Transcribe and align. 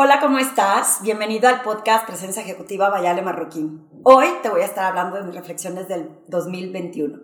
Hola, 0.00 0.20
¿cómo 0.20 0.38
estás? 0.38 1.00
Bienvenido 1.02 1.48
al 1.48 1.62
podcast 1.62 2.06
Presencia 2.06 2.40
Ejecutiva 2.42 2.88
Bayale 2.88 3.20
Marroquín. 3.20 3.88
Hoy 4.04 4.26
te 4.44 4.48
voy 4.48 4.60
a 4.60 4.64
estar 4.64 4.84
hablando 4.84 5.16
de 5.16 5.24
mis 5.24 5.34
reflexiones 5.34 5.88
del 5.88 6.08
2021. 6.28 7.22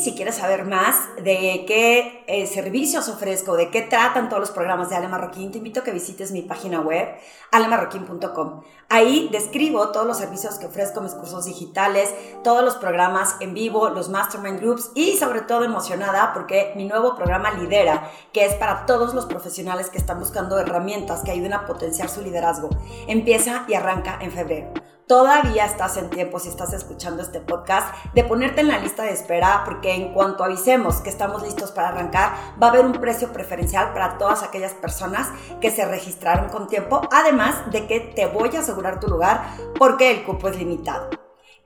Si 0.00 0.14
quieres 0.14 0.36
saber 0.36 0.64
más 0.64 0.96
de 1.16 1.64
qué 1.66 2.24
eh, 2.26 2.46
servicios 2.46 3.06
ofrezco, 3.10 3.54
de 3.54 3.70
qué 3.70 3.82
tratan 3.82 4.30
todos 4.30 4.40
los 4.40 4.50
programas 4.50 4.88
de 4.88 4.96
Ale 4.96 5.08
Marroquín, 5.08 5.52
te 5.52 5.58
invito 5.58 5.80
a 5.80 5.84
que 5.84 5.92
visites 5.92 6.32
mi 6.32 6.40
página 6.40 6.80
web, 6.80 7.06
alemarroquín.com. 7.52 8.62
Ahí 8.88 9.28
describo 9.30 9.90
todos 9.90 10.06
los 10.06 10.16
servicios 10.16 10.54
que 10.58 10.64
ofrezco, 10.64 11.02
mis 11.02 11.12
cursos 11.12 11.44
digitales, 11.44 12.14
todos 12.42 12.64
los 12.64 12.76
programas 12.76 13.36
en 13.40 13.52
vivo, 13.52 13.90
los 13.90 14.08
mastermind 14.08 14.62
groups 14.62 14.90
y 14.94 15.18
sobre 15.18 15.42
todo 15.42 15.64
emocionada 15.64 16.32
porque 16.32 16.72
mi 16.76 16.86
nuevo 16.86 17.14
programa 17.14 17.50
Lidera, 17.50 18.10
que 18.32 18.46
es 18.46 18.54
para 18.54 18.86
todos 18.86 19.12
los 19.12 19.26
profesionales 19.26 19.90
que 19.90 19.98
están 19.98 20.18
buscando 20.18 20.58
herramientas 20.58 21.20
que 21.20 21.32
ayuden 21.32 21.52
a 21.52 21.66
potenciar 21.66 22.08
su 22.08 22.22
liderazgo, 22.22 22.70
empieza 23.06 23.64
y 23.68 23.74
arranca 23.74 24.18
en 24.22 24.32
febrero 24.32 24.72
todavía 25.10 25.64
estás 25.64 25.96
en 25.96 26.08
tiempo, 26.08 26.38
si 26.38 26.48
estás 26.50 26.72
escuchando 26.72 27.20
este 27.20 27.40
podcast, 27.40 27.92
de 28.14 28.22
ponerte 28.22 28.60
en 28.60 28.68
la 28.68 28.78
lista 28.78 29.02
de 29.02 29.10
espera, 29.10 29.62
porque 29.64 29.92
en 29.92 30.12
cuanto 30.12 30.44
avisemos 30.44 31.00
que 31.00 31.10
estamos 31.10 31.42
listos 31.42 31.72
para 31.72 31.88
arrancar, 31.88 32.30
va 32.62 32.68
a 32.68 32.70
haber 32.70 32.86
un 32.86 32.92
precio 32.92 33.32
preferencial 33.32 33.92
para 33.92 34.18
todas 34.18 34.44
aquellas 34.44 34.72
personas 34.72 35.26
que 35.60 35.72
se 35.72 35.84
registraron 35.84 36.48
con 36.48 36.68
tiempo, 36.68 37.00
además 37.10 37.56
de 37.72 37.88
que 37.88 37.98
te 37.98 38.26
voy 38.26 38.54
a 38.54 38.60
asegurar 38.60 39.00
tu 39.00 39.08
lugar 39.08 39.42
porque 39.76 40.12
el 40.12 40.22
cupo 40.22 40.46
es 40.46 40.56
limitado. 40.56 41.19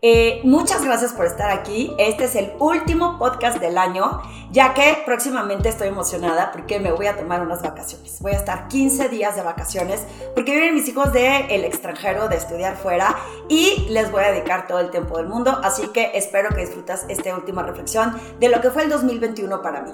Eh, 0.07 0.43
muchas 0.45 0.85
gracias 0.85 1.15
por 1.15 1.25
estar 1.25 1.51
aquí. 1.51 1.95
Este 1.97 2.25
es 2.25 2.35
el 2.35 2.53
último 2.59 3.19
podcast 3.19 3.59
del 3.59 3.79
año, 3.79 4.21
ya 4.51 4.75
que 4.75 4.99
próximamente 5.07 5.71
estoy 5.71 5.89
emocionada 5.89 6.53
porque 6.53 6.79
me 6.79 6.93
voy 6.93 7.07
a 7.07 7.17
tomar 7.17 7.41
unas 7.41 7.63
vacaciones. 7.63 8.21
Voy 8.21 8.33
a 8.33 8.37
estar 8.37 8.69
15 8.69 9.09
días 9.09 9.35
de 9.35 9.41
vacaciones 9.41 10.05
porque 10.35 10.53
vienen 10.53 10.75
mis 10.75 10.87
hijos 10.89 11.11
del 11.15 11.51
el 11.51 11.65
extranjero, 11.65 12.29
de 12.29 12.37
estudiar 12.37 12.77
fuera, 12.77 13.17
y 13.49 13.87
les 13.89 14.13
voy 14.13 14.25
a 14.25 14.33
dedicar 14.33 14.67
todo 14.67 14.79
el 14.81 14.91
tiempo 14.91 15.17
del 15.17 15.27
mundo. 15.27 15.59
Así 15.65 15.89
que 15.89 16.11
espero 16.13 16.51
que 16.51 16.61
disfrutas 16.67 17.07
esta 17.09 17.35
última 17.35 17.63
reflexión 17.63 18.15
de 18.41 18.51
lo 18.51 18.61
que 18.61 18.69
fue 18.69 18.83
el 18.83 18.91
2021 18.91 19.63
para 19.63 19.81
mí. 19.81 19.93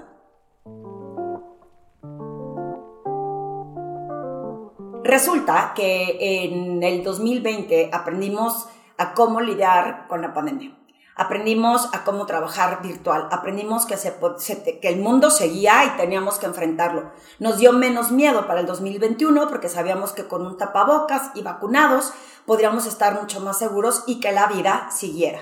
Resulta 5.05 5.73
que 5.77 6.47
en 6.47 6.83
el 6.83 7.05
2020 7.05 7.91
aprendimos 7.93 8.67
a 9.01 9.15
cómo 9.15 9.41
lidiar 9.41 10.07
con 10.09 10.21
la 10.21 10.35
pandemia. 10.35 10.77
Aprendimos 11.17 11.89
a 11.93 12.05
cómo 12.05 12.27
trabajar 12.27 12.83
virtual, 12.83 13.29
aprendimos 13.31 13.87
que, 13.87 13.97
el 14.83 14.97
mundo 15.01 15.31
seguía 15.31 15.85
y 15.85 15.97
teníamos 15.97 16.39
que 16.39 16.47
enfrentarlo. 16.47 17.11
Nos 17.39 17.59
dio 17.59 17.73
menos 17.73 18.11
miedo 18.11 18.47
para 18.47 18.61
el 18.61 18.67
2021 18.67 19.49
porque 19.49 19.69
sabíamos 19.69 20.13
que 20.13 20.27
con 20.27 20.47
un 20.47 20.57
tapabocas 20.57 21.31
y 21.35 21.43
vacunados 21.43 22.13
podríamos 22.47 22.87
estar 22.87 23.21
mucho 23.21 23.41
más 23.41 23.59
seguros 23.59 24.05
y 24.07 24.21
que 24.21 24.33
la 24.33 24.47
vida 24.47 24.89
siguiera. 24.91 25.41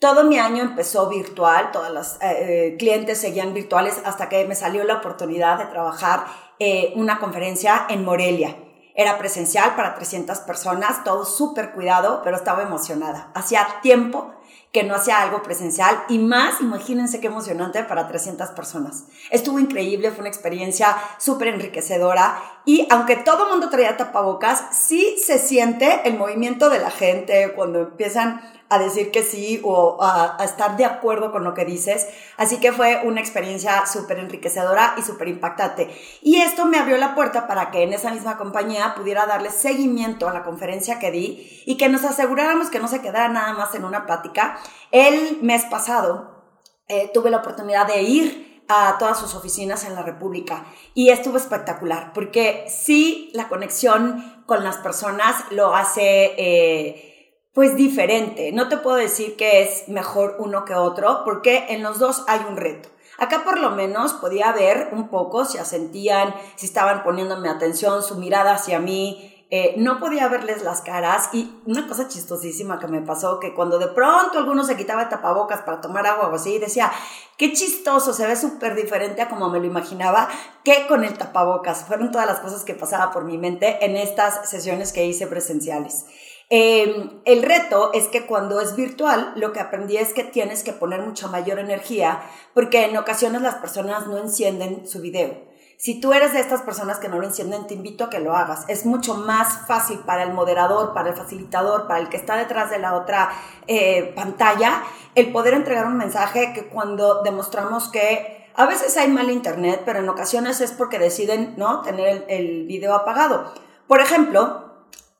Todo 0.00 0.24
mi 0.24 0.38
año 0.38 0.62
empezó 0.62 1.08
virtual, 1.08 1.70
todas 1.72 1.92
las 1.92 2.16
eh, 2.16 2.18
eh, 2.22 2.76
clientes 2.76 3.20
seguían 3.20 3.54
virtuales 3.54 4.00
hasta 4.04 4.28
que 4.28 4.44
me 4.44 4.54
salió 4.54 4.84
la 4.84 4.98
oportunidad 4.98 5.58
de 5.58 5.66
trabajar 5.66 6.26
eh, 6.58 6.92
una 6.96 7.18
conferencia 7.18 7.86
en 7.88 8.04
Morelia. 8.04 8.56
Era 8.96 9.18
presencial 9.18 9.76
para 9.76 9.94
300 9.94 10.38
personas, 10.40 11.04
todo 11.04 11.24
súper 11.24 11.72
cuidado, 11.72 12.22
pero 12.24 12.36
estaba 12.36 12.62
emocionada. 12.62 13.30
Hacía 13.34 13.66
tiempo 13.82 14.32
que 14.72 14.82
no 14.82 14.94
hacía 14.94 15.22
algo 15.22 15.42
presencial 15.42 16.04
y 16.08 16.18
más, 16.18 16.60
imagínense 16.60 17.20
qué 17.20 17.28
emocionante 17.28 17.82
para 17.84 18.08
300 18.08 18.50
personas. 18.50 19.04
Estuvo 19.30 19.58
increíble, 19.58 20.10
fue 20.10 20.20
una 20.20 20.28
experiencia 20.28 20.96
súper 21.18 21.48
enriquecedora 21.48 22.42
y 22.64 22.86
aunque 22.90 23.16
todo 23.16 23.44
el 23.44 23.50
mundo 23.52 23.70
traía 23.70 23.96
tapabocas, 23.96 24.64
sí 24.72 25.16
se 25.24 25.38
siente 25.38 26.02
el 26.04 26.18
movimiento 26.18 26.68
de 26.68 26.78
la 26.80 26.90
gente 26.90 27.52
cuando 27.54 27.80
empiezan 27.80 28.42
a 28.68 28.78
decir 28.78 29.10
que 29.10 29.22
sí 29.22 29.60
o 29.62 29.98
a, 30.00 30.36
estar 30.44 30.76
de 30.76 30.84
acuerdo 30.84 31.32
con 31.32 31.44
lo 31.44 31.54
que 31.54 31.64
dices. 31.64 32.06
Así 32.36 32.58
que 32.58 32.72
fue 32.72 33.02
una 33.04 33.20
experiencia 33.20 33.86
súper 33.86 34.18
enriquecedora 34.18 34.94
y 34.96 35.02
súper 35.02 35.28
impactante. 35.28 35.94
Y 36.22 36.36
esto 36.40 36.64
me 36.66 36.78
abrió 36.78 36.96
la 36.96 37.14
puerta 37.14 37.46
para 37.46 37.70
que 37.70 37.82
en 37.82 37.92
esa 37.92 38.10
misma 38.10 38.38
compañía 38.38 38.94
pudiera 38.96 39.26
darle 39.26 39.50
seguimiento 39.50 40.28
a 40.28 40.32
la 40.32 40.42
conferencia 40.42 40.98
que 40.98 41.10
di 41.10 41.62
y 41.66 41.76
que 41.76 41.88
nos 41.88 42.04
aseguráramos 42.04 42.70
que 42.70 42.80
no 42.80 42.88
se 42.88 43.00
quedara 43.00 43.28
nada 43.28 43.52
más 43.52 43.74
en 43.74 43.84
una 43.84 44.06
plática. 44.06 44.58
El 44.90 45.38
mes 45.42 45.64
pasado 45.66 46.44
eh, 46.88 47.10
tuve 47.12 47.30
la 47.30 47.38
oportunidad 47.38 47.86
de 47.86 48.02
ir 48.02 48.64
a 48.68 48.96
todas 48.98 49.18
sus 49.18 49.34
oficinas 49.34 49.84
en 49.84 49.94
la 49.94 50.02
República 50.02 50.64
y 50.94 51.10
estuvo 51.10 51.36
espectacular 51.36 52.12
porque 52.12 52.64
sí 52.68 53.30
la 53.32 53.48
conexión 53.48 54.42
con 54.46 54.64
las 54.64 54.78
personas 54.78 55.36
lo 55.50 55.74
hace 55.74 56.34
eh, 56.36 57.15
pues 57.56 57.74
diferente. 57.74 58.52
No 58.52 58.68
te 58.68 58.76
puedo 58.76 58.98
decir 58.98 59.34
que 59.34 59.62
es 59.62 59.88
mejor 59.88 60.36
uno 60.40 60.66
que 60.66 60.74
otro, 60.74 61.22
porque 61.24 61.64
en 61.70 61.82
los 61.82 61.98
dos 61.98 62.22
hay 62.28 62.40
un 62.46 62.58
reto. 62.58 62.90
Acá 63.16 63.44
por 63.44 63.58
lo 63.58 63.70
menos 63.70 64.12
podía 64.12 64.52
ver 64.52 64.90
un 64.92 65.08
poco 65.08 65.46
si 65.46 65.56
asentían, 65.56 66.34
si 66.56 66.66
estaban 66.66 67.02
poniéndome 67.02 67.48
atención, 67.48 68.02
su 68.02 68.16
mirada 68.16 68.52
hacia 68.52 68.78
mí. 68.78 69.35
Eh, 69.48 69.74
no 69.76 70.00
podía 70.00 70.26
verles 70.26 70.64
las 70.64 70.80
caras 70.80 71.28
y 71.32 71.62
una 71.66 71.86
cosa 71.86 72.08
chistosísima 72.08 72.80
que 72.80 72.88
me 72.88 73.00
pasó, 73.00 73.38
que 73.38 73.54
cuando 73.54 73.78
de 73.78 73.86
pronto 73.86 74.38
alguno 74.38 74.64
se 74.64 74.76
quitaba 74.76 75.08
tapabocas 75.08 75.62
para 75.62 75.80
tomar 75.80 76.04
agua 76.04 76.28
o 76.28 76.34
así, 76.34 76.58
decía, 76.58 76.90
qué 77.38 77.52
chistoso, 77.52 78.12
se 78.12 78.26
ve 78.26 78.34
súper 78.34 78.74
diferente 78.74 79.22
a 79.22 79.28
como 79.28 79.48
me 79.48 79.60
lo 79.60 79.66
imaginaba, 79.66 80.28
que 80.64 80.88
con 80.88 81.04
el 81.04 81.16
tapabocas. 81.16 81.84
Fueron 81.84 82.10
todas 82.10 82.26
las 82.26 82.40
cosas 82.40 82.64
que 82.64 82.74
pasaba 82.74 83.12
por 83.12 83.24
mi 83.24 83.38
mente 83.38 83.84
en 83.84 83.96
estas 83.96 84.50
sesiones 84.50 84.92
que 84.92 85.06
hice 85.06 85.28
presenciales. 85.28 86.06
Em, 86.48 87.20
el 87.24 87.42
reto 87.42 87.92
es 87.92 88.08
que 88.08 88.26
cuando 88.26 88.60
es 88.60 88.74
virtual, 88.74 89.32
lo 89.36 89.52
que 89.52 89.60
aprendí 89.60 89.96
es 89.96 90.12
que 90.12 90.24
tienes 90.24 90.64
que 90.64 90.72
poner 90.72 91.00
mucha 91.00 91.28
mayor 91.28 91.58
energía 91.60 92.20
porque 92.52 92.84
en 92.84 92.96
ocasiones 92.96 93.42
las 93.42 93.56
personas 93.56 94.08
no 94.08 94.16
encienden 94.18 94.88
su 94.88 95.00
video. 95.00 95.45
Si 95.78 96.00
tú 96.00 96.14
eres 96.14 96.32
de 96.32 96.40
estas 96.40 96.62
personas 96.62 96.98
que 96.98 97.08
no 97.08 97.18
lo 97.18 97.26
encienden, 97.26 97.66
te 97.66 97.74
invito 97.74 98.04
a 98.04 98.10
que 98.10 98.18
lo 98.18 98.34
hagas. 98.34 98.64
Es 98.68 98.86
mucho 98.86 99.14
más 99.14 99.66
fácil 99.66 99.98
para 100.00 100.22
el 100.22 100.32
moderador, 100.32 100.94
para 100.94 101.10
el 101.10 101.16
facilitador, 101.16 101.86
para 101.86 102.00
el 102.00 102.08
que 102.08 102.16
está 102.16 102.36
detrás 102.36 102.70
de 102.70 102.78
la 102.78 102.94
otra 102.94 103.30
eh, 103.66 104.12
pantalla, 104.16 104.82
el 105.14 105.32
poder 105.32 105.52
entregar 105.52 105.86
un 105.86 105.98
mensaje 105.98 106.54
que 106.54 106.68
cuando 106.68 107.22
demostramos 107.22 107.90
que 107.90 108.50
a 108.54 108.64
veces 108.64 108.96
hay 108.96 109.08
mal 109.08 109.30
internet, 109.30 109.82
pero 109.84 109.98
en 109.98 110.08
ocasiones 110.08 110.62
es 110.62 110.72
porque 110.72 110.98
deciden 110.98 111.54
no 111.58 111.82
tener 111.82 112.08
el, 112.08 112.24
el 112.28 112.66
video 112.66 112.94
apagado. 112.94 113.52
Por 113.86 114.00
ejemplo, 114.00 114.66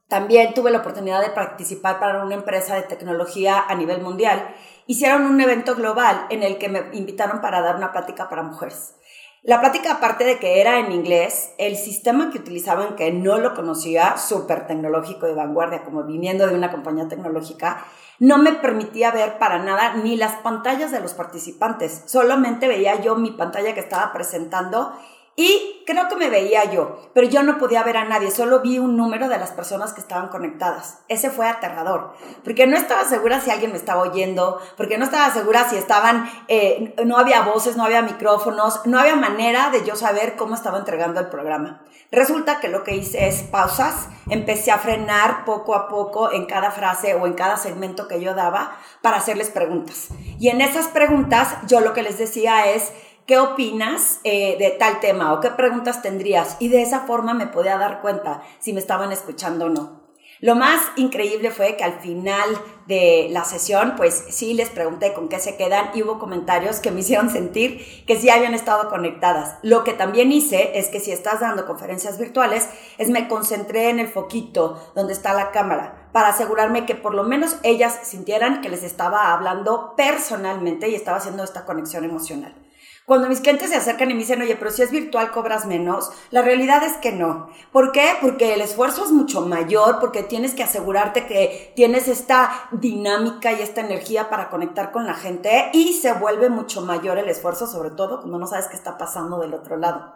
también 0.08 0.54
tuve 0.54 0.70
la 0.70 0.78
oportunidad 0.78 1.20
de 1.20 1.30
participar 1.30 2.00
para 2.00 2.24
una 2.24 2.34
empresa 2.34 2.76
de 2.76 2.82
tecnología 2.82 3.62
a 3.68 3.74
nivel 3.74 4.00
mundial. 4.00 4.54
Hicieron 4.86 5.26
un 5.26 5.38
evento 5.40 5.74
global 5.74 6.26
en 6.30 6.42
el 6.42 6.56
que 6.56 6.70
me 6.70 6.84
invitaron 6.92 7.42
para 7.42 7.60
dar 7.60 7.76
una 7.76 7.92
plática 7.92 8.30
para 8.30 8.42
mujeres. 8.42 8.94
La 9.46 9.60
plática, 9.60 9.92
aparte 9.92 10.24
de 10.24 10.40
que 10.40 10.60
era 10.60 10.80
en 10.80 10.90
inglés, 10.90 11.54
el 11.56 11.76
sistema 11.76 12.32
que 12.32 12.38
utilizaban, 12.38 12.96
que 12.96 13.12
no 13.12 13.38
lo 13.38 13.54
conocía, 13.54 14.16
súper 14.16 14.66
tecnológico 14.66 15.26
de 15.26 15.34
vanguardia, 15.34 15.84
como 15.84 16.02
viniendo 16.02 16.48
de 16.48 16.56
una 16.56 16.72
compañía 16.72 17.06
tecnológica, 17.06 17.84
no 18.18 18.38
me 18.38 18.54
permitía 18.54 19.12
ver 19.12 19.38
para 19.38 19.60
nada 19.60 19.94
ni 20.02 20.16
las 20.16 20.32
pantallas 20.32 20.90
de 20.90 20.98
los 20.98 21.14
participantes. 21.14 22.02
Solamente 22.06 22.66
veía 22.66 23.00
yo 23.00 23.14
mi 23.14 23.30
pantalla 23.30 23.72
que 23.72 23.78
estaba 23.78 24.12
presentando 24.12 24.92
y 25.38 25.82
creo 25.86 26.08
que 26.08 26.16
me 26.16 26.30
veía 26.30 26.64
yo, 26.64 27.10
pero 27.12 27.28
yo 27.28 27.42
no 27.42 27.58
podía 27.58 27.82
ver 27.82 27.98
a 27.98 28.06
nadie, 28.06 28.30
solo 28.30 28.60
vi 28.60 28.78
un 28.78 28.96
número 28.96 29.28
de 29.28 29.36
las 29.36 29.50
personas 29.50 29.92
que 29.92 30.00
estaban 30.00 30.28
conectadas. 30.28 31.00
Ese 31.08 31.30
fue 31.30 31.46
aterrador, 31.46 32.14
porque 32.42 32.66
no 32.66 32.74
estaba 32.74 33.04
segura 33.04 33.40
si 33.42 33.50
alguien 33.50 33.72
me 33.72 33.76
estaba 33.76 34.02
oyendo, 34.02 34.58
porque 34.78 34.96
no 34.96 35.04
estaba 35.04 35.30
segura 35.30 35.68
si 35.68 35.76
estaban, 35.76 36.28
eh, 36.48 36.94
no 37.04 37.18
había 37.18 37.42
voces, 37.42 37.76
no 37.76 37.84
había 37.84 38.00
micrófonos, 38.00 38.80
no 38.86 38.98
había 38.98 39.14
manera 39.14 39.68
de 39.68 39.84
yo 39.84 39.94
saber 39.94 40.36
cómo 40.36 40.54
estaba 40.54 40.78
entregando 40.78 41.20
el 41.20 41.28
programa. 41.28 41.82
Resulta 42.10 42.60
que 42.60 42.68
lo 42.68 42.82
que 42.82 42.96
hice 42.96 43.28
es 43.28 43.42
pausas, 43.42 44.08
empecé 44.30 44.70
a 44.70 44.78
frenar 44.78 45.44
poco 45.44 45.74
a 45.74 45.88
poco 45.88 46.32
en 46.32 46.46
cada 46.46 46.70
frase 46.70 47.14
o 47.14 47.26
en 47.26 47.34
cada 47.34 47.56
segmento 47.56 48.08
que 48.08 48.20
yo 48.20 48.34
daba 48.34 48.78
para 49.02 49.18
hacerles 49.18 49.50
preguntas. 49.50 50.08
Y 50.38 50.48
en 50.48 50.60
esas 50.60 50.86
preguntas 50.86 51.56
yo 51.66 51.80
lo 51.80 51.92
que 51.92 52.02
les 52.02 52.16
decía 52.16 52.70
es, 52.70 52.92
¿qué 53.26 53.38
opinas 53.38 54.20
eh, 54.24 54.56
de 54.58 54.70
tal 54.70 55.00
tema 55.00 55.32
o 55.32 55.40
qué 55.40 55.50
preguntas 55.50 56.02
tendrías? 56.02 56.56
Y 56.60 56.68
de 56.68 56.82
esa 56.82 57.00
forma 57.00 57.34
me 57.34 57.46
podía 57.46 57.76
dar 57.76 58.00
cuenta 58.00 58.42
si 58.60 58.72
me 58.72 58.80
estaban 58.80 59.12
escuchando 59.12 59.66
o 59.66 59.68
no. 59.68 60.06
Lo 60.40 60.54
más 60.54 60.82
increíble 60.96 61.50
fue 61.50 61.76
que 61.76 61.84
al 61.84 61.98
final 62.00 62.60
de 62.86 63.28
la 63.30 63.44
sesión, 63.44 63.94
pues 63.96 64.22
sí 64.28 64.52
les 64.52 64.68
pregunté 64.68 65.14
con 65.14 65.30
qué 65.30 65.38
se 65.38 65.56
quedan 65.56 65.90
y 65.94 66.02
hubo 66.02 66.18
comentarios 66.18 66.78
que 66.78 66.90
me 66.90 67.00
hicieron 67.00 67.30
sentir 67.30 68.04
que 68.06 68.16
sí 68.16 68.28
habían 68.28 68.52
estado 68.52 68.90
conectadas. 68.90 69.56
Lo 69.62 69.82
que 69.82 69.94
también 69.94 70.32
hice 70.32 70.78
es 70.78 70.88
que 70.88 71.00
si 71.00 71.10
estás 71.10 71.40
dando 71.40 71.66
conferencias 71.66 72.18
virtuales, 72.18 72.68
es 72.98 73.08
me 73.08 73.28
concentré 73.28 73.88
en 73.88 73.98
el 73.98 74.08
foquito 74.08 74.92
donde 74.94 75.14
está 75.14 75.32
la 75.32 75.52
cámara 75.52 76.10
para 76.12 76.28
asegurarme 76.28 76.84
que 76.84 76.94
por 76.94 77.14
lo 77.14 77.24
menos 77.24 77.56
ellas 77.62 77.98
sintieran 78.02 78.60
que 78.60 78.68
les 78.68 78.82
estaba 78.82 79.32
hablando 79.32 79.94
personalmente 79.96 80.90
y 80.90 80.94
estaba 80.94 81.16
haciendo 81.16 81.44
esta 81.44 81.64
conexión 81.64 82.04
emocional. 82.04 82.65
Cuando 83.06 83.28
mis 83.28 83.40
clientes 83.40 83.70
se 83.70 83.76
acercan 83.76 84.10
y 84.10 84.14
me 84.14 84.18
dicen, 84.18 84.42
oye, 84.42 84.56
pero 84.56 84.72
si 84.72 84.82
es 84.82 84.90
virtual 84.90 85.30
cobras 85.30 85.64
menos, 85.64 86.10
la 86.32 86.42
realidad 86.42 86.82
es 86.82 86.96
que 86.96 87.12
no. 87.12 87.50
¿Por 87.70 87.92
qué? 87.92 88.16
Porque 88.20 88.52
el 88.52 88.60
esfuerzo 88.60 89.04
es 89.04 89.12
mucho 89.12 89.42
mayor, 89.42 90.00
porque 90.00 90.24
tienes 90.24 90.54
que 90.54 90.64
asegurarte 90.64 91.24
que 91.24 91.72
tienes 91.76 92.08
esta 92.08 92.68
dinámica 92.72 93.52
y 93.52 93.62
esta 93.62 93.80
energía 93.80 94.28
para 94.28 94.50
conectar 94.50 94.90
con 94.90 95.06
la 95.06 95.14
gente 95.14 95.70
y 95.72 95.92
se 95.92 96.14
vuelve 96.14 96.50
mucho 96.50 96.82
mayor 96.82 97.18
el 97.18 97.28
esfuerzo, 97.28 97.68
sobre 97.68 97.90
todo 97.90 98.22
cuando 98.22 98.40
no 98.40 98.46
sabes 98.48 98.66
qué 98.66 98.74
está 98.74 98.98
pasando 98.98 99.38
del 99.38 99.54
otro 99.54 99.76
lado. 99.76 100.15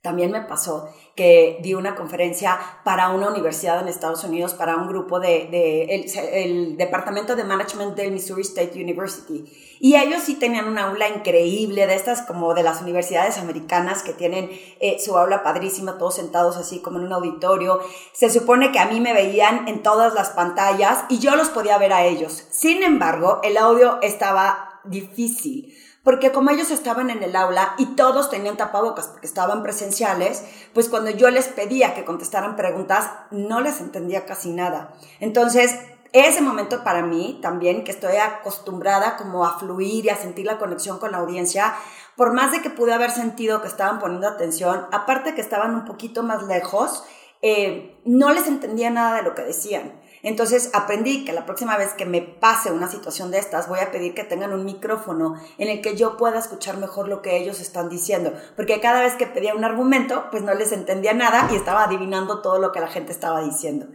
También 0.00 0.30
me 0.30 0.42
pasó 0.42 0.88
que 1.16 1.58
di 1.60 1.74
una 1.74 1.96
conferencia 1.96 2.56
para 2.84 3.08
una 3.08 3.28
universidad 3.28 3.80
en 3.80 3.88
Estados 3.88 4.22
Unidos, 4.22 4.54
para 4.54 4.76
un 4.76 4.86
grupo 4.86 5.18
de, 5.18 5.88
el, 6.32 6.76
Departamento 6.76 7.34
de 7.34 7.42
Management 7.42 7.96
del 7.96 8.12
Missouri 8.12 8.42
State 8.42 8.80
University. 8.80 9.44
Y 9.80 9.96
ellos 9.96 10.22
sí 10.22 10.36
tenían 10.36 10.68
una 10.68 10.84
aula 10.84 11.08
increíble, 11.08 11.88
de 11.88 11.96
estas 11.96 12.22
como 12.22 12.54
de 12.54 12.62
las 12.62 12.80
universidades 12.80 13.38
americanas 13.38 14.04
que 14.04 14.12
tienen 14.12 14.50
eh, 14.78 14.98
su 15.00 15.18
aula 15.18 15.42
padrísima, 15.42 15.98
todos 15.98 16.14
sentados 16.14 16.56
así 16.56 16.78
como 16.78 17.00
en 17.00 17.06
un 17.06 17.12
auditorio. 17.12 17.80
Se 18.12 18.30
supone 18.30 18.70
que 18.70 18.78
a 18.78 18.86
mí 18.86 19.00
me 19.00 19.14
veían 19.14 19.66
en 19.66 19.82
todas 19.82 20.14
las 20.14 20.30
pantallas 20.30 21.06
y 21.08 21.18
yo 21.18 21.34
los 21.34 21.48
podía 21.48 21.76
ver 21.76 21.92
a 21.92 22.04
ellos. 22.04 22.44
Sin 22.50 22.84
embargo, 22.84 23.40
el 23.42 23.56
audio 23.56 23.98
estaba 24.02 24.80
difícil 24.84 25.74
porque 26.08 26.32
como 26.32 26.48
ellos 26.48 26.70
estaban 26.70 27.10
en 27.10 27.22
el 27.22 27.36
aula 27.36 27.74
y 27.76 27.84
todos 27.94 28.30
tenían 28.30 28.56
tapabocas 28.56 29.08
porque 29.08 29.26
estaban 29.26 29.62
presenciales, 29.62 30.42
pues 30.72 30.88
cuando 30.88 31.10
yo 31.10 31.28
les 31.28 31.48
pedía 31.48 31.92
que 31.92 32.06
contestaran 32.06 32.56
preguntas, 32.56 33.10
no 33.30 33.60
les 33.60 33.78
entendía 33.82 34.24
casi 34.24 34.52
nada. 34.52 34.94
Entonces, 35.20 35.78
ese 36.14 36.40
momento 36.40 36.82
para 36.82 37.02
mí 37.02 37.38
también, 37.42 37.84
que 37.84 37.90
estoy 37.90 38.16
acostumbrada 38.16 39.18
como 39.18 39.44
a 39.44 39.58
fluir 39.58 40.06
y 40.06 40.08
a 40.08 40.16
sentir 40.16 40.46
la 40.46 40.56
conexión 40.56 40.98
con 40.98 41.12
la 41.12 41.18
audiencia, 41.18 41.74
por 42.16 42.32
más 42.32 42.52
de 42.52 42.62
que 42.62 42.70
pude 42.70 42.94
haber 42.94 43.10
sentido 43.10 43.60
que 43.60 43.68
estaban 43.68 43.98
poniendo 43.98 44.28
atención, 44.28 44.86
aparte 44.92 45.34
que 45.34 45.42
estaban 45.42 45.74
un 45.74 45.84
poquito 45.84 46.22
más 46.22 46.42
lejos, 46.44 47.04
eh, 47.42 48.00
no 48.06 48.32
les 48.32 48.46
entendía 48.46 48.88
nada 48.88 49.16
de 49.16 49.24
lo 49.24 49.34
que 49.34 49.42
decían. 49.42 50.00
Entonces 50.28 50.68
aprendí 50.74 51.24
que 51.24 51.32
la 51.32 51.46
próxima 51.46 51.78
vez 51.78 51.94
que 51.94 52.04
me 52.04 52.20
pase 52.20 52.70
una 52.70 52.86
situación 52.86 53.30
de 53.30 53.38
estas, 53.38 53.66
voy 53.66 53.80
a 53.80 53.90
pedir 53.90 54.12
que 54.12 54.24
tengan 54.24 54.52
un 54.52 54.66
micrófono 54.66 55.40
en 55.56 55.68
el 55.68 55.80
que 55.80 55.96
yo 55.96 56.18
pueda 56.18 56.38
escuchar 56.38 56.76
mejor 56.76 57.08
lo 57.08 57.22
que 57.22 57.38
ellos 57.38 57.60
están 57.60 57.88
diciendo, 57.88 58.34
porque 58.54 58.78
cada 58.78 59.00
vez 59.00 59.14
que 59.14 59.26
pedía 59.26 59.54
un 59.54 59.64
argumento, 59.64 60.26
pues 60.30 60.42
no 60.42 60.52
les 60.52 60.72
entendía 60.72 61.14
nada 61.14 61.48
y 61.50 61.56
estaba 61.56 61.84
adivinando 61.84 62.42
todo 62.42 62.58
lo 62.58 62.72
que 62.72 62.80
la 62.80 62.88
gente 62.88 63.10
estaba 63.10 63.40
diciendo. 63.40 63.86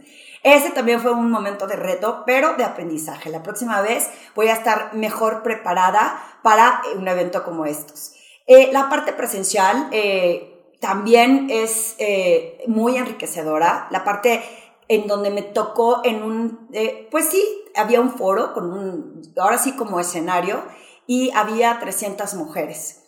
Ese 0.42 0.70
también 0.70 1.00
fue 1.00 1.12
un 1.12 1.30
momento 1.30 1.68
de 1.68 1.76
reto, 1.76 2.24
pero 2.26 2.54
de 2.54 2.64
aprendizaje. 2.64 3.30
La 3.30 3.44
próxima 3.44 3.80
vez 3.80 4.10
voy 4.34 4.48
a 4.48 4.54
estar 4.54 4.92
mejor 4.92 5.44
preparada 5.44 6.20
para 6.42 6.82
un 6.96 7.06
evento 7.06 7.44
como 7.44 7.64
estos. 7.64 8.14
Eh, 8.48 8.70
la 8.72 8.88
parte 8.88 9.12
presencial 9.12 9.88
eh, 9.92 10.74
también 10.80 11.46
es 11.48 11.94
eh, 11.98 12.64
muy 12.66 12.96
enriquecedora. 12.96 13.86
La 13.90 14.02
parte 14.02 14.42
en 14.88 15.06
donde 15.06 15.30
me 15.30 15.42
tocó 15.42 16.00
en 16.04 16.22
un, 16.22 16.68
eh, 16.72 17.08
pues 17.10 17.28
sí, 17.28 17.44
había 17.74 18.00
un 18.00 18.10
foro 18.10 18.52
con 18.52 18.72
un, 18.72 19.22
ahora 19.36 19.58
sí 19.58 19.72
como 19.72 20.00
escenario, 20.00 20.62
y 21.06 21.30
había 21.32 21.78
300 21.78 22.34
mujeres. 22.34 23.02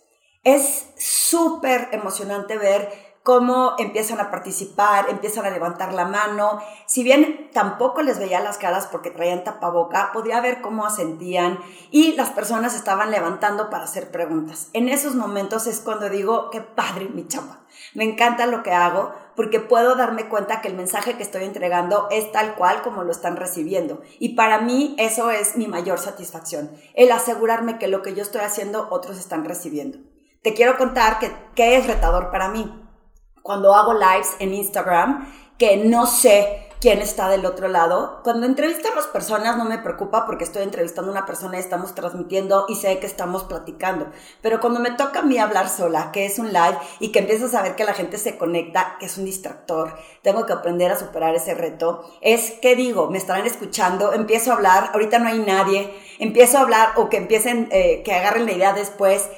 Es 0.45 0.91
súper 0.97 1.89
emocionante 1.93 2.57
ver 2.57 3.06
cómo 3.27 3.75
empiezan 3.79 4.21
a 4.21 4.31
participar, 4.31 5.07
empiezan 5.11 5.47
a 5.47 5.51
levantar 5.51 5.93
la 5.93 6.05
mano. 6.05 6.63
Si 6.87 7.03
bien 7.03 7.51
tampoco 7.53 8.01
les 8.01 8.21
veía 8.21 8.39
las 8.39 8.57
caras 8.57 8.87
porque 8.87 9.11
traían 9.11 9.43
tapaboca, 9.43 10.13
podía 10.13 10.41
ver 10.41 10.61
cómo 10.61 10.87
asentían 10.87 11.59
y 11.91 12.13
las 12.13 12.31
personas 12.31 12.77
estaban 12.77 13.11
levantando 13.11 13.69
para 13.69 13.83
hacer 13.83 14.13
preguntas. 14.13 14.69
En 14.75 14.89
esos 14.89 15.17
momentos 15.17 15.67
es 15.67 15.81
cuando 15.81 16.09
digo, 16.09 16.51
qué 16.53 16.61
padre 16.61 17.09
mi 17.09 17.27
chamba. 17.27 17.65
Me 17.95 18.05
encanta 18.05 18.47
lo 18.47 18.63
que 18.63 18.71
hago 18.71 19.13
porque 19.35 19.59
puedo 19.59 19.97
darme 19.97 20.29
cuenta 20.29 20.61
que 20.61 20.69
el 20.69 20.77
mensaje 20.77 21.17
que 21.17 21.25
estoy 21.25 21.43
entregando 21.43 22.07
es 22.13 22.31
tal 22.31 22.55
cual 22.55 22.83
como 22.83 23.03
lo 23.03 23.11
están 23.11 23.35
recibiendo. 23.35 24.03
Y 24.21 24.37
para 24.37 24.61
mí 24.61 24.95
eso 25.01 25.33
es 25.33 25.57
mi 25.57 25.67
mayor 25.67 25.99
satisfacción, 25.99 26.71
el 26.95 27.11
asegurarme 27.11 27.81
que 27.81 27.89
lo 27.89 28.03
que 28.03 28.15
yo 28.15 28.23
estoy 28.23 28.43
haciendo 28.43 28.87
otros 28.93 29.19
están 29.19 29.45
recibiendo. 29.45 29.99
Te 30.43 30.55
quiero 30.55 30.79
contar 30.79 31.19
que, 31.19 31.33
que 31.57 31.77
es 31.77 31.89
retador 31.89 32.31
para 32.31 32.51
mí 32.51 32.86
cuando 33.47 33.77
hago 33.77 33.95
lives 33.95 34.35
en 34.41 34.53
Instagram, 34.53 35.33
que 35.57 35.77
no 35.77 36.07
sé 36.07 36.67
quién 36.81 37.01
está 37.01 37.29
del 37.29 37.47
otro 37.47 37.69
lado. 37.69 38.21
Cuando 38.25 38.45
entrevistamos 38.45 39.07
personas 39.07 39.57
no 39.57 39.65
me 39.65 39.79
preocupa 39.79 40.27
porque 40.27 40.43
estoy 40.43 40.65
entrevistando 40.65 41.11
a 41.11 41.13
una 41.13 41.27
persona 41.27 41.57
y 41.57 41.61
estamos 41.61 41.95
transmitiendo 41.95 42.67
y 42.69 42.75
sé 42.75 42.99
que 42.99 43.07
estamos 43.07 43.45
platicando. 43.45 44.09
Pero 44.43 44.61
cuando 44.61 44.81
me 44.81 44.91
toca 44.91 45.21
a 45.21 45.23
mí 45.23 45.39
hablar 45.39 45.69
sola, 45.69 46.11
que 46.11 46.27
es 46.27 46.41
un 46.41 46.53
live 46.53 46.77
y 46.99 47.13
que 47.13 47.21
empiezo 47.21 47.47
a 47.47 47.51
saber 47.51 47.77
que 47.77 47.85
la 47.85 47.95
gente 47.95 48.19
se 48.19 48.37
conecta, 48.37 48.97
que 48.99 49.07
es 49.07 49.17
un 49.17 49.25
distractor, 49.25 49.97
tengo 50.23 50.45
que 50.45 50.53
aprender 50.53 50.91
a 50.91 50.99
superar 50.99 51.37
ese 51.37 51.55
reto. 51.55 52.05
Es 52.21 52.51
que 52.51 52.75
digo, 52.75 53.11
me 53.11 53.19
estarán 53.19 53.47
escuchando, 53.47 54.13
empiezo 54.13 54.51
a 54.51 54.57
hablar, 54.57 54.91
ahorita 54.93 55.21
no 55.21 55.29
hay 55.29 55.39
nadie, 55.39 55.95
empiezo 56.19 56.59
a 56.59 56.63
hablar 56.63 56.89
o 56.97 57.09
que 57.09 57.17
empiecen, 57.17 57.69
eh, 57.71 58.03
que 58.05 58.13
agarren 58.13 58.45
la 58.45 58.53
idea 58.53 58.73
después 58.73 59.29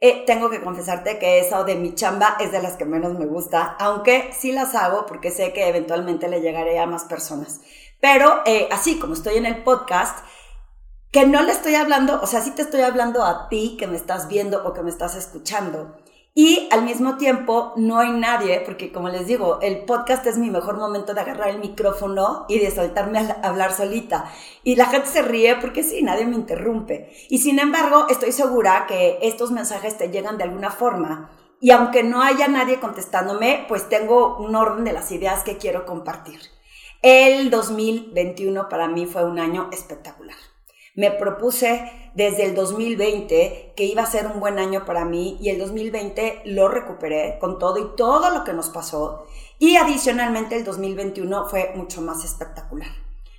eh, 0.00 0.24
tengo 0.26 0.50
que 0.50 0.60
confesarte 0.60 1.18
que 1.18 1.40
esa 1.40 1.64
de 1.64 1.74
mi 1.74 1.94
chamba 1.94 2.36
es 2.38 2.52
de 2.52 2.60
las 2.60 2.74
que 2.74 2.84
menos 2.84 3.18
me 3.18 3.26
gusta, 3.26 3.76
aunque 3.78 4.30
sí 4.38 4.52
las 4.52 4.74
hago 4.74 5.06
porque 5.06 5.30
sé 5.30 5.52
que 5.52 5.68
eventualmente 5.68 6.28
le 6.28 6.40
llegaré 6.40 6.78
a 6.78 6.86
más 6.86 7.04
personas. 7.04 7.60
Pero 8.00 8.42
eh, 8.44 8.68
así 8.70 8.98
como 8.98 9.14
estoy 9.14 9.36
en 9.36 9.46
el 9.46 9.62
podcast, 9.64 10.18
que 11.10 11.26
no 11.26 11.42
le 11.42 11.52
estoy 11.52 11.74
hablando, 11.76 12.20
o 12.22 12.26
sea, 12.26 12.42
sí 12.42 12.50
te 12.50 12.60
estoy 12.60 12.82
hablando 12.82 13.24
a 13.24 13.48
ti 13.48 13.76
que 13.78 13.86
me 13.86 13.96
estás 13.96 14.28
viendo 14.28 14.66
o 14.66 14.74
que 14.74 14.82
me 14.82 14.90
estás 14.90 15.16
escuchando. 15.16 15.96
Y 16.38 16.68
al 16.70 16.82
mismo 16.82 17.16
tiempo 17.16 17.72
no 17.76 17.98
hay 17.98 18.10
nadie, 18.10 18.60
porque 18.60 18.92
como 18.92 19.08
les 19.08 19.26
digo, 19.26 19.58
el 19.62 19.86
podcast 19.86 20.26
es 20.26 20.36
mi 20.36 20.50
mejor 20.50 20.76
momento 20.76 21.14
de 21.14 21.22
agarrar 21.22 21.48
el 21.48 21.60
micrófono 21.60 22.44
y 22.46 22.58
de 22.58 22.70
soltarme 22.70 23.20
a 23.20 23.40
hablar 23.42 23.72
solita. 23.72 24.30
Y 24.62 24.76
la 24.76 24.84
gente 24.84 25.08
se 25.08 25.22
ríe 25.22 25.56
porque 25.56 25.82
sí, 25.82 26.02
nadie 26.02 26.26
me 26.26 26.36
interrumpe. 26.36 27.10
Y 27.30 27.38
sin 27.38 27.58
embargo, 27.58 28.04
estoy 28.10 28.32
segura 28.32 28.84
que 28.86 29.18
estos 29.22 29.50
mensajes 29.50 29.96
te 29.96 30.10
llegan 30.10 30.36
de 30.36 30.44
alguna 30.44 30.70
forma. 30.70 31.30
Y 31.58 31.70
aunque 31.70 32.02
no 32.02 32.20
haya 32.20 32.48
nadie 32.48 32.80
contestándome, 32.80 33.64
pues 33.66 33.88
tengo 33.88 34.36
un 34.36 34.54
orden 34.56 34.84
de 34.84 34.92
las 34.92 35.10
ideas 35.12 35.42
que 35.42 35.56
quiero 35.56 35.86
compartir. 35.86 36.38
El 37.00 37.48
2021 37.48 38.68
para 38.68 38.88
mí 38.88 39.06
fue 39.06 39.24
un 39.24 39.38
año 39.38 39.70
espectacular. 39.72 40.36
Me 40.96 41.10
propuse 41.10 41.92
desde 42.14 42.46
el 42.46 42.54
2020 42.54 43.74
que 43.76 43.84
iba 43.84 44.02
a 44.02 44.10
ser 44.10 44.26
un 44.26 44.40
buen 44.40 44.58
año 44.58 44.86
para 44.86 45.04
mí 45.04 45.36
y 45.42 45.50
el 45.50 45.58
2020 45.58 46.40
lo 46.46 46.68
recuperé 46.68 47.36
con 47.38 47.58
todo 47.58 47.78
y 47.78 47.96
todo 47.96 48.30
lo 48.30 48.44
que 48.44 48.54
nos 48.54 48.70
pasó. 48.70 49.26
Y 49.58 49.76
adicionalmente 49.76 50.56
el 50.56 50.64
2021 50.64 51.48
fue 51.50 51.72
mucho 51.76 52.00
más 52.00 52.24
espectacular. 52.24 52.88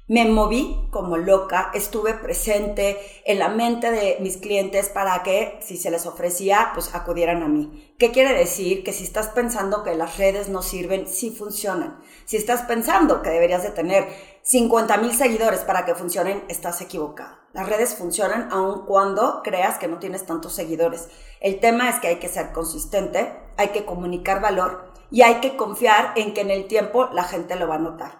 Me 0.09 0.23
moví 0.23 0.87
como 0.89 1.17
loca, 1.17 1.69
estuve 1.73 2.13
presente 2.13 2.97
en 3.25 3.39
la 3.39 3.49
mente 3.49 3.91
de 3.91 4.17
mis 4.21 4.37
clientes 4.37 4.87
para 4.87 5.21
que, 5.21 5.59
si 5.61 5.75
se 5.75 5.91
les 5.91 6.05
ofrecía, 6.05 6.71
pues 6.73 6.95
acudieran 6.95 7.43
a 7.43 7.49
mí. 7.49 7.93
¿Qué 7.99 8.11
quiere 8.11 8.33
decir? 8.33 8.85
Que 8.85 8.93
si 8.93 9.03
estás 9.03 9.27
pensando 9.27 9.83
que 9.83 9.95
las 9.95 10.17
redes 10.17 10.47
no 10.47 10.61
sirven, 10.61 11.07
sí 11.07 11.31
funcionan. 11.31 11.99
Si 12.23 12.37
estás 12.37 12.61
pensando 12.61 13.21
que 13.21 13.31
deberías 13.31 13.63
de 13.63 13.71
tener 13.71 14.07
50 14.49 14.95
mil 14.99 15.13
seguidores 15.13 15.65
para 15.65 15.83
que 15.83 15.93
funcionen, 15.93 16.41
estás 16.47 16.79
equivocado. 16.79 17.35
Las 17.51 17.67
redes 17.67 17.95
funcionan 17.95 18.47
aun 18.49 18.85
cuando 18.85 19.41
creas 19.43 19.77
que 19.77 19.89
no 19.89 19.99
tienes 19.99 20.25
tantos 20.25 20.53
seguidores. 20.53 21.09
El 21.41 21.59
tema 21.59 21.89
es 21.89 21.99
que 21.99 22.07
hay 22.07 22.15
que 22.19 22.29
ser 22.29 22.53
consistente, 22.53 23.37
hay 23.57 23.69
que 23.69 23.83
comunicar 23.83 24.39
valor 24.39 24.89
y 25.11 25.23
hay 25.23 25.41
que 25.41 25.57
confiar 25.57 26.13
en 26.15 26.33
que 26.33 26.39
en 26.39 26.51
el 26.51 26.67
tiempo 26.67 27.09
la 27.11 27.25
gente 27.25 27.57
lo 27.57 27.67
va 27.67 27.75
a 27.75 27.79
notar. 27.79 28.19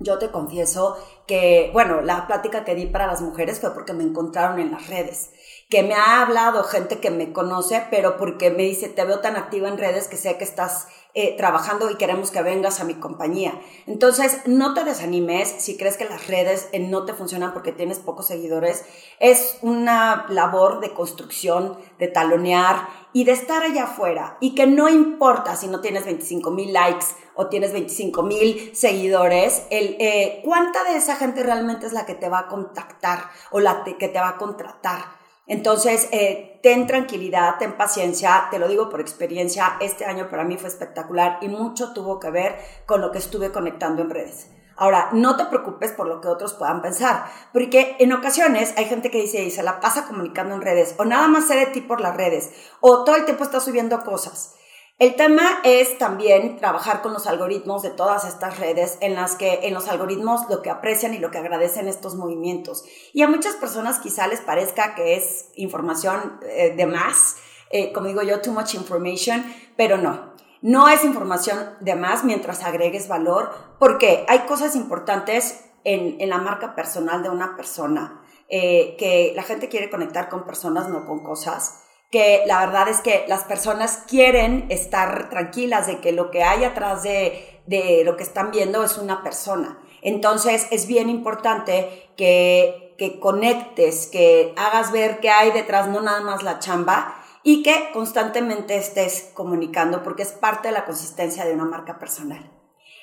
Yo 0.00 0.18
te 0.18 0.32
confieso 0.32 0.96
que, 1.28 1.70
bueno, 1.72 2.00
la 2.00 2.26
plática 2.26 2.64
que 2.64 2.74
di 2.74 2.86
para 2.86 3.06
las 3.06 3.20
mujeres 3.20 3.60
fue 3.60 3.72
porque 3.72 3.92
me 3.92 4.02
encontraron 4.02 4.58
en 4.58 4.72
las 4.72 4.88
redes, 4.88 5.30
que 5.72 5.82
me 5.82 5.94
ha 5.94 6.20
hablado 6.20 6.64
gente 6.64 7.00
que 7.00 7.10
me 7.10 7.32
conoce, 7.32 7.86
pero 7.90 8.18
porque 8.18 8.50
me 8.50 8.62
dice, 8.64 8.90
te 8.90 9.06
veo 9.06 9.20
tan 9.20 9.36
activa 9.36 9.68
en 9.68 9.78
redes 9.78 10.06
que 10.06 10.18
sé 10.18 10.36
que 10.36 10.44
estás 10.44 10.86
eh, 11.14 11.34
trabajando 11.38 11.90
y 11.90 11.94
queremos 11.94 12.30
que 12.30 12.42
vengas 12.42 12.78
a 12.78 12.84
mi 12.84 12.92
compañía. 12.92 13.58
Entonces, 13.86 14.42
no 14.44 14.74
te 14.74 14.84
desanimes 14.84 15.48
si 15.48 15.78
crees 15.78 15.96
que 15.96 16.04
las 16.04 16.26
redes 16.26 16.68
eh, 16.72 16.78
no 16.78 17.06
te 17.06 17.14
funcionan 17.14 17.54
porque 17.54 17.72
tienes 17.72 18.00
pocos 18.00 18.26
seguidores. 18.26 18.84
Es 19.18 19.60
una 19.62 20.26
labor 20.28 20.80
de 20.80 20.92
construcción, 20.92 21.78
de 21.98 22.08
talonear 22.08 22.90
y 23.14 23.24
de 23.24 23.32
estar 23.32 23.62
allá 23.62 23.84
afuera. 23.84 24.36
Y 24.40 24.54
que 24.54 24.66
no 24.66 24.90
importa 24.90 25.56
si 25.56 25.68
no 25.68 25.80
tienes 25.80 26.04
25 26.04 26.50
mil 26.50 26.74
likes 26.74 27.06
o 27.34 27.46
tienes 27.46 27.72
25 27.72 28.22
mil 28.24 28.76
seguidores, 28.76 29.62
el, 29.70 29.96
eh, 29.98 30.42
¿cuánta 30.44 30.84
de 30.84 30.96
esa 30.96 31.16
gente 31.16 31.42
realmente 31.42 31.86
es 31.86 31.94
la 31.94 32.04
que 32.04 32.14
te 32.14 32.28
va 32.28 32.40
a 32.40 32.48
contactar 32.48 33.30
o 33.50 33.58
la 33.58 33.84
que 33.84 34.08
te 34.08 34.20
va 34.20 34.28
a 34.28 34.36
contratar? 34.36 35.21
Entonces, 35.52 36.08
eh, 36.12 36.58
ten 36.62 36.86
tranquilidad, 36.86 37.56
ten 37.58 37.76
paciencia, 37.76 38.48
te 38.50 38.58
lo 38.58 38.68
digo 38.68 38.88
por 38.88 39.02
experiencia, 39.02 39.76
este 39.80 40.06
año 40.06 40.30
para 40.30 40.44
mí 40.44 40.56
fue 40.56 40.70
espectacular 40.70 41.40
y 41.42 41.48
mucho 41.48 41.92
tuvo 41.92 42.18
que 42.18 42.30
ver 42.30 42.56
con 42.86 43.02
lo 43.02 43.12
que 43.12 43.18
estuve 43.18 43.52
conectando 43.52 44.00
en 44.00 44.08
redes. 44.08 44.48
Ahora, 44.78 45.10
no 45.12 45.36
te 45.36 45.44
preocupes 45.44 45.92
por 45.92 46.06
lo 46.06 46.22
que 46.22 46.28
otros 46.28 46.54
puedan 46.54 46.80
pensar, 46.80 47.26
porque 47.52 47.96
en 47.98 48.14
ocasiones 48.14 48.72
hay 48.78 48.86
gente 48.86 49.10
que 49.10 49.20
dice 49.20 49.44
y 49.44 49.50
se 49.50 49.62
la 49.62 49.78
pasa 49.78 50.06
comunicando 50.06 50.54
en 50.54 50.62
redes, 50.62 50.94
o 50.96 51.04
nada 51.04 51.28
más 51.28 51.48
ser 51.48 51.66
de 51.66 51.72
ti 51.74 51.82
por 51.82 52.00
las 52.00 52.16
redes, 52.16 52.50
o 52.80 53.04
todo 53.04 53.16
el 53.16 53.26
tiempo 53.26 53.44
está 53.44 53.60
subiendo 53.60 54.02
cosas. 54.04 54.54
El 55.02 55.16
tema 55.16 55.58
es 55.64 55.98
también 55.98 56.58
trabajar 56.58 57.02
con 57.02 57.12
los 57.12 57.26
algoritmos 57.26 57.82
de 57.82 57.90
todas 57.90 58.24
estas 58.24 58.60
redes 58.60 58.98
en 59.00 59.16
las 59.16 59.34
que 59.34 59.66
en 59.66 59.74
los 59.74 59.88
algoritmos 59.88 60.42
lo 60.48 60.62
que 60.62 60.70
aprecian 60.70 61.12
y 61.12 61.18
lo 61.18 61.32
que 61.32 61.38
agradecen 61.38 61.88
estos 61.88 62.14
movimientos. 62.14 62.84
Y 63.12 63.22
a 63.22 63.28
muchas 63.28 63.56
personas 63.56 63.98
quizá 63.98 64.28
les 64.28 64.40
parezca 64.40 64.94
que 64.94 65.16
es 65.16 65.48
información 65.56 66.38
eh, 66.42 66.74
de 66.76 66.86
más, 66.86 67.34
eh, 67.70 67.92
como 67.92 68.06
digo 68.06 68.22
yo, 68.22 68.40
too 68.42 68.52
much 68.52 68.74
information, 68.74 69.44
pero 69.76 69.98
no. 69.98 70.34
No 70.60 70.88
es 70.88 71.02
información 71.02 71.58
de 71.80 71.96
más 71.96 72.22
mientras 72.22 72.62
agregues 72.62 73.08
valor, 73.08 73.50
porque 73.80 74.24
hay 74.28 74.46
cosas 74.46 74.76
importantes 74.76 75.64
en, 75.82 76.16
la 76.28 76.38
marca 76.38 76.76
personal 76.76 77.24
de 77.24 77.28
una 77.28 77.56
persona, 77.56 78.22
eh, 78.48 78.94
que 79.00 79.32
la 79.34 79.42
gente 79.42 79.68
quiere 79.68 79.90
conectar 79.90 80.28
con 80.28 80.44
personas, 80.44 80.88
no 80.88 81.04
con 81.04 81.24
cosas 81.24 81.80
que 82.12 82.44
la 82.46 82.64
verdad 82.64 82.88
es 82.88 83.00
que 83.00 83.24
las 83.26 83.44
personas 83.44 84.04
quieren 84.06 84.66
estar 84.68 85.30
tranquilas 85.30 85.86
de 85.86 85.98
que 85.98 86.12
lo 86.12 86.30
que 86.30 86.44
hay 86.44 86.62
atrás 86.62 87.02
de, 87.02 87.62
de 87.66 88.02
lo 88.04 88.18
que 88.18 88.22
están 88.22 88.50
viendo 88.50 88.84
es 88.84 88.98
una 88.98 89.22
persona. 89.22 89.78
Entonces 90.02 90.68
es 90.70 90.86
bien 90.86 91.08
importante 91.08 92.10
que, 92.16 92.94
que 92.98 93.18
conectes, 93.18 94.08
que 94.08 94.52
hagas 94.58 94.92
ver 94.92 95.20
qué 95.20 95.30
hay 95.30 95.52
detrás, 95.52 95.88
no 95.88 96.02
nada 96.02 96.20
más 96.20 96.42
la 96.42 96.58
chamba, 96.58 97.16
y 97.42 97.62
que 97.62 97.90
constantemente 97.94 98.76
estés 98.76 99.30
comunicando 99.32 100.02
porque 100.02 100.22
es 100.22 100.32
parte 100.32 100.68
de 100.68 100.74
la 100.74 100.84
consistencia 100.84 101.46
de 101.46 101.54
una 101.54 101.64
marca 101.64 101.98
personal. 101.98 102.52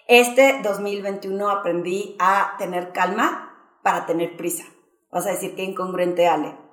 Este 0.07 0.61
2021 0.61 1.49
aprendí 1.49 2.15
a 2.19 2.55
tener 2.59 2.91
calma 2.93 3.79
para 3.81 4.05
tener 4.05 4.37
prisa. 4.37 4.65
Vas 5.11 5.25
a 5.25 5.31
decir 5.31 5.55
que 5.55 5.63
incongruente, 5.63 6.27
Ale. 6.27 6.68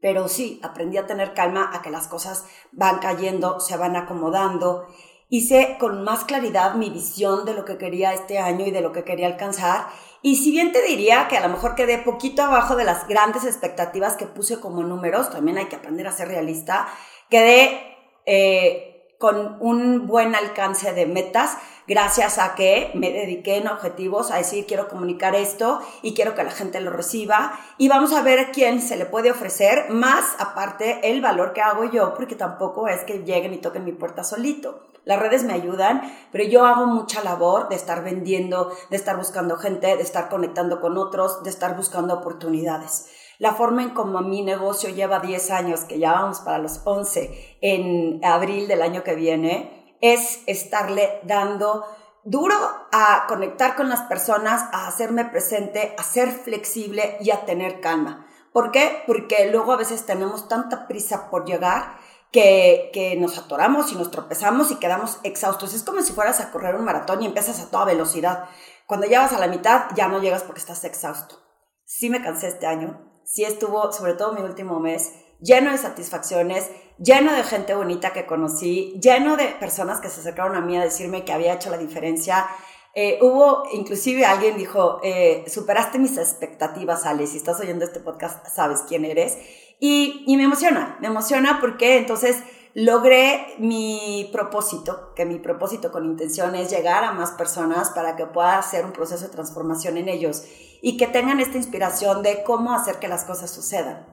Pero 0.00 0.28
sí, 0.28 0.60
aprendí 0.62 0.96
a 0.96 1.06
tener 1.06 1.34
calma, 1.34 1.70
a 1.72 1.82
que 1.82 1.90
las 1.90 2.08
cosas 2.08 2.44
van 2.72 2.98
cayendo, 2.98 3.60
se 3.60 3.76
van 3.76 3.96
acomodando. 3.96 4.86
Hice 5.28 5.76
con 5.78 6.04
más 6.04 6.24
claridad 6.24 6.74
mi 6.74 6.88
visión 6.88 7.44
de 7.44 7.54
lo 7.54 7.64
que 7.64 7.76
quería 7.76 8.14
este 8.14 8.38
año 8.38 8.64
y 8.64 8.70
de 8.70 8.80
lo 8.80 8.92
que 8.92 9.04
quería 9.04 9.26
alcanzar. 9.26 9.86
Y 10.22 10.36
si 10.36 10.50
bien 10.50 10.72
te 10.72 10.82
diría 10.82 11.28
que 11.28 11.36
a 11.36 11.46
lo 11.46 11.48
mejor 11.48 11.74
quedé 11.74 11.98
poquito 11.98 12.42
abajo 12.42 12.76
de 12.76 12.84
las 12.84 13.06
grandes 13.06 13.44
expectativas 13.44 14.16
que 14.16 14.26
puse 14.26 14.58
como 14.60 14.82
números, 14.82 15.30
también 15.30 15.58
hay 15.58 15.66
que 15.66 15.76
aprender 15.76 16.06
a 16.06 16.12
ser 16.12 16.28
realista, 16.28 16.88
quedé 17.28 17.96
eh, 18.24 18.87
con 19.18 19.56
un 19.60 20.06
buen 20.06 20.36
alcance 20.36 20.92
de 20.92 21.04
metas, 21.04 21.58
gracias 21.88 22.38
a 22.38 22.54
que 22.54 22.92
me 22.94 23.10
dediqué 23.10 23.56
en 23.56 23.66
objetivos 23.66 24.30
a 24.30 24.36
decir 24.36 24.64
quiero 24.66 24.88
comunicar 24.88 25.34
esto 25.34 25.80
y 26.02 26.14
quiero 26.14 26.36
que 26.36 26.44
la 26.44 26.52
gente 26.52 26.80
lo 26.80 26.90
reciba 26.90 27.58
y 27.78 27.88
vamos 27.88 28.12
a 28.12 28.22
ver 28.22 28.52
quién 28.52 28.80
se 28.80 28.96
le 28.96 29.06
puede 29.06 29.32
ofrecer 29.32 29.90
más 29.90 30.24
aparte 30.38 31.10
el 31.10 31.20
valor 31.20 31.52
que 31.52 31.62
hago 31.62 31.84
yo 31.90 32.14
porque 32.14 32.36
tampoco 32.36 32.86
es 32.86 33.02
que 33.02 33.24
lleguen 33.24 33.54
y 33.54 33.58
toquen 33.58 33.84
mi 33.84 33.92
puerta 33.92 34.22
solito. 34.22 34.84
Las 35.04 35.18
redes 35.18 35.42
me 35.42 35.54
ayudan, 35.54 36.02
pero 36.30 36.44
yo 36.44 36.66
hago 36.66 36.86
mucha 36.86 37.24
labor 37.24 37.70
de 37.70 37.76
estar 37.76 38.04
vendiendo, 38.04 38.70
de 38.90 38.96
estar 38.96 39.16
buscando 39.16 39.56
gente, 39.56 39.96
de 39.96 40.02
estar 40.02 40.28
conectando 40.28 40.82
con 40.82 40.98
otros, 40.98 41.42
de 41.42 41.50
estar 41.50 41.74
buscando 41.76 42.12
oportunidades. 42.12 43.06
La 43.38 43.54
forma 43.54 43.82
en 43.82 43.90
como 43.90 44.20
mi 44.20 44.42
negocio 44.42 44.90
lleva 44.90 45.20
10 45.20 45.50
años, 45.52 45.84
que 45.84 46.00
ya 46.00 46.12
vamos 46.12 46.40
para 46.40 46.58
los 46.58 46.80
11 46.84 47.58
en 47.60 48.20
abril 48.24 48.66
del 48.66 48.82
año 48.82 49.04
que 49.04 49.14
viene, 49.14 49.96
es 50.00 50.42
estarle 50.46 51.20
dando 51.22 51.84
duro 52.24 52.56
a 52.92 53.26
conectar 53.28 53.76
con 53.76 53.88
las 53.88 54.02
personas, 54.02 54.62
a 54.72 54.88
hacerme 54.88 55.24
presente, 55.24 55.94
a 55.96 56.02
ser 56.02 56.30
flexible 56.30 57.16
y 57.20 57.30
a 57.30 57.44
tener 57.44 57.80
calma. 57.80 58.26
¿Por 58.52 58.72
qué? 58.72 59.04
Porque 59.06 59.48
luego 59.52 59.72
a 59.72 59.76
veces 59.76 60.04
tenemos 60.04 60.48
tanta 60.48 60.88
prisa 60.88 61.30
por 61.30 61.44
llegar 61.44 61.96
que, 62.32 62.90
que, 62.92 63.14
nos 63.16 63.38
atoramos 63.38 63.92
y 63.92 63.94
nos 63.94 64.10
tropezamos 64.10 64.72
y 64.72 64.76
quedamos 64.76 65.20
exhaustos. 65.22 65.74
Es 65.74 65.84
como 65.84 66.02
si 66.02 66.12
fueras 66.12 66.40
a 66.40 66.50
correr 66.50 66.74
un 66.74 66.84
maratón 66.84 67.22
y 67.22 67.26
empiezas 67.26 67.60
a 67.60 67.70
toda 67.70 67.84
velocidad. 67.84 68.46
Cuando 68.86 69.06
llegas 69.06 69.32
a 69.32 69.38
la 69.38 69.46
mitad 69.46 69.84
ya 69.94 70.08
no 70.08 70.20
llegas 70.20 70.42
porque 70.42 70.60
estás 70.60 70.82
exhausto. 70.84 71.36
Sí 71.84 72.10
me 72.10 72.20
cansé 72.20 72.48
este 72.48 72.66
año, 72.66 73.07
sí 73.28 73.44
estuvo, 73.44 73.92
sobre 73.92 74.14
todo 74.14 74.32
mi 74.32 74.40
último 74.40 74.80
mes, 74.80 75.12
lleno 75.40 75.70
de 75.70 75.78
satisfacciones, 75.78 76.70
lleno 76.98 77.32
de 77.32 77.44
gente 77.44 77.74
bonita 77.74 78.12
que 78.12 78.26
conocí, 78.26 78.98
lleno 79.02 79.36
de 79.36 79.48
personas 79.60 80.00
que 80.00 80.08
se 80.08 80.20
acercaron 80.20 80.56
a 80.56 80.60
mí 80.60 80.76
a 80.76 80.82
decirme 80.82 81.24
que 81.24 81.32
había 81.32 81.54
hecho 81.54 81.70
la 81.70 81.76
diferencia. 81.76 82.46
Eh, 82.94 83.18
hubo, 83.20 83.64
inclusive 83.72 84.24
alguien 84.24 84.56
dijo, 84.56 84.98
eh, 85.04 85.44
superaste 85.46 85.98
mis 85.98 86.16
expectativas, 86.16 87.04
Ale, 87.04 87.26
si 87.26 87.36
estás 87.36 87.60
oyendo 87.60 87.84
este 87.84 88.00
podcast 88.00 88.46
sabes 88.48 88.80
quién 88.88 89.04
eres. 89.04 89.36
Y, 89.78 90.24
y 90.26 90.36
me 90.36 90.44
emociona, 90.44 90.96
me 91.00 91.06
emociona 91.08 91.58
porque 91.60 91.98
entonces 91.98 92.42
logré 92.74 93.54
mi 93.58 94.28
propósito, 94.32 95.12
que 95.14 95.24
mi 95.24 95.38
propósito 95.38 95.90
con 95.90 96.04
intención 96.04 96.54
es 96.54 96.70
llegar 96.70 97.04
a 97.04 97.12
más 97.12 97.32
personas 97.32 97.90
para 97.90 98.16
que 98.16 98.26
pueda 98.26 98.58
hacer 98.58 98.84
un 98.84 98.92
proceso 98.92 99.24
de 99.24 99.32
transformación 99.32 99.96
en 99.96 100.08
ellos 100.08 100.44
y 100.80 100.96
que 100.96 101.06
tengan 101.06 101.40
esta 101.40 101.56
inspiración 101.56 102.22
de 102.22 102.42
cómo 102.44 102.74
hacer 102.74 102.98
que 102.98 103.08
las 103.08 103.24
cosas 103.24 103.50
sucedan. 103.50 104.06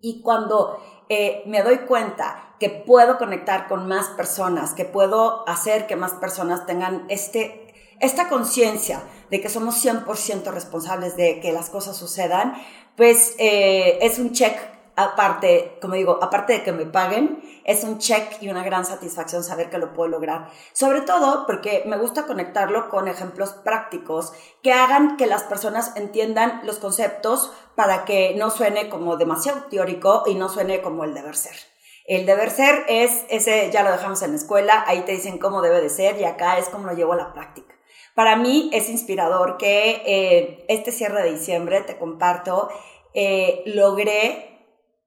Y 0.00 0.22
cuando 0.22 0.78
eh, 1.08 1.42
me 1.46 1.62
doy 1.62 1.78
cuenta 1.80 2.54
que 2.58 2.70
puedo 2.70 3.18
conectar 3.18 3.68
con 3.68 3.86
más 3.86 4.08
personas, 4.08 4.72
que 4.74 4.84
puedo 4.84 5.48
hacer 5.48 5.86
que 5.86 5.96
más 5.96 6.12
personas 6.12 6.66
tengan 6.66 7.04
este, 7.08 7.74
esta 8.00 8.28
conciencia 8.28 9.02
de 9.30 9.40
que 9.40 9.48
somos 9.48 9.84
100% 9.84 10.44
responsables 10.52 11.16
de 11.16 11.40
que 11.40 11.52
las 11.52 11.70
cosas 11.70 11.96
sucedan, 11.96 12.54
pues 12.96 13.34
eh, 13.38 13.98
es 14.02 14.18
un 14.18 14.32
check 14.32 14.56
aparte, 14.96 15.78
como 15.80 15.94
digo, 15.94 16.18
aparte 16.22 16.54
de 16.54 16.62
que 16.62 16.72
me 16.72 16.86
paguen, 16.86 17.42
es 17.64 17.84
un 17.84 17.98
check 17.98 18.42
y 18.42 18.48
una 18.48 18.64
gran 18.64 18.84
satisfacción 18.84 19.44
saber 19.44 19.70
que 19.70 19.78
lo 19.78 19.92
puedo 19.92 20.08
lograr. 20.08 20.50
Sobre 20.72 21.02
todo 21.02 21.46
porque 21.46 21.84
me 21.86 21.96
gusta 21.96 22.26
conectarlo 22.26 22.88
con 22.88 23.08
ejemplos 23.08 23.52
prácticos 23.52 24.32
que 24.62 24.72
hagan 24.72 25.16
que 25.16 25.26
las 25.26 25.44
personas 25.44 25.92
entiendan 25.96 26.60
los 26.64 26.78
conceptos 26.78 27.52
para 27.74 28.04
que 28.04 28.34
no 28.36 28.50
suene 28.50 28.88
como 28.88 29.16
demasiado 29.16 29.64
teórico 29.70 30.24
y 30.26 30.34
no 30.34 30.48
suene 30.48 30.82
como 30.82 31.04
el 31.04 31.14
deber 31.14 31.36
ser. 31.36 31.56
El 32.06 32.26
deber 32.26 32.50
ser 32.50 32.84
es 32.88 33.24
ese, 33.28 33.70
ya 33.70 33.82
lo 33.82 33.92
dejamos 33.92 34.22
en 34.22 34.32
la 34.32 34.36
escuela, 34.36 34.84
ahí 34.86 35.02
te 35.02 35.12
dicen 35.12 35.38
cómo 35.38 35.62
debe 35.62 35.80
de 35.80 35.90
ser 35.90 36.20
y 36.20 36.24
acá 36.24 36.58
es 36.58 36.68
como 36.68 36.86
lo 36.86 36.94
llevo 36.94 37.12
a 37.12 37.16
la 37.16 37.32
práctica. 37.32 37.74
Para 38.14 38.36
mí 38.36 38.70
es 38.72 38.88
inspirador 38.88 39.56
que 39.56 40.02
eh, 40.04 40.64
este 40.68 40.90
cierre 40.90 41.22
de 41.22 41.32
diciembre, 41.32 41.82
te 41.82 41.96
comparto, 41.96 42.68
eh, 43.14 43.62
logré 43.66 44.49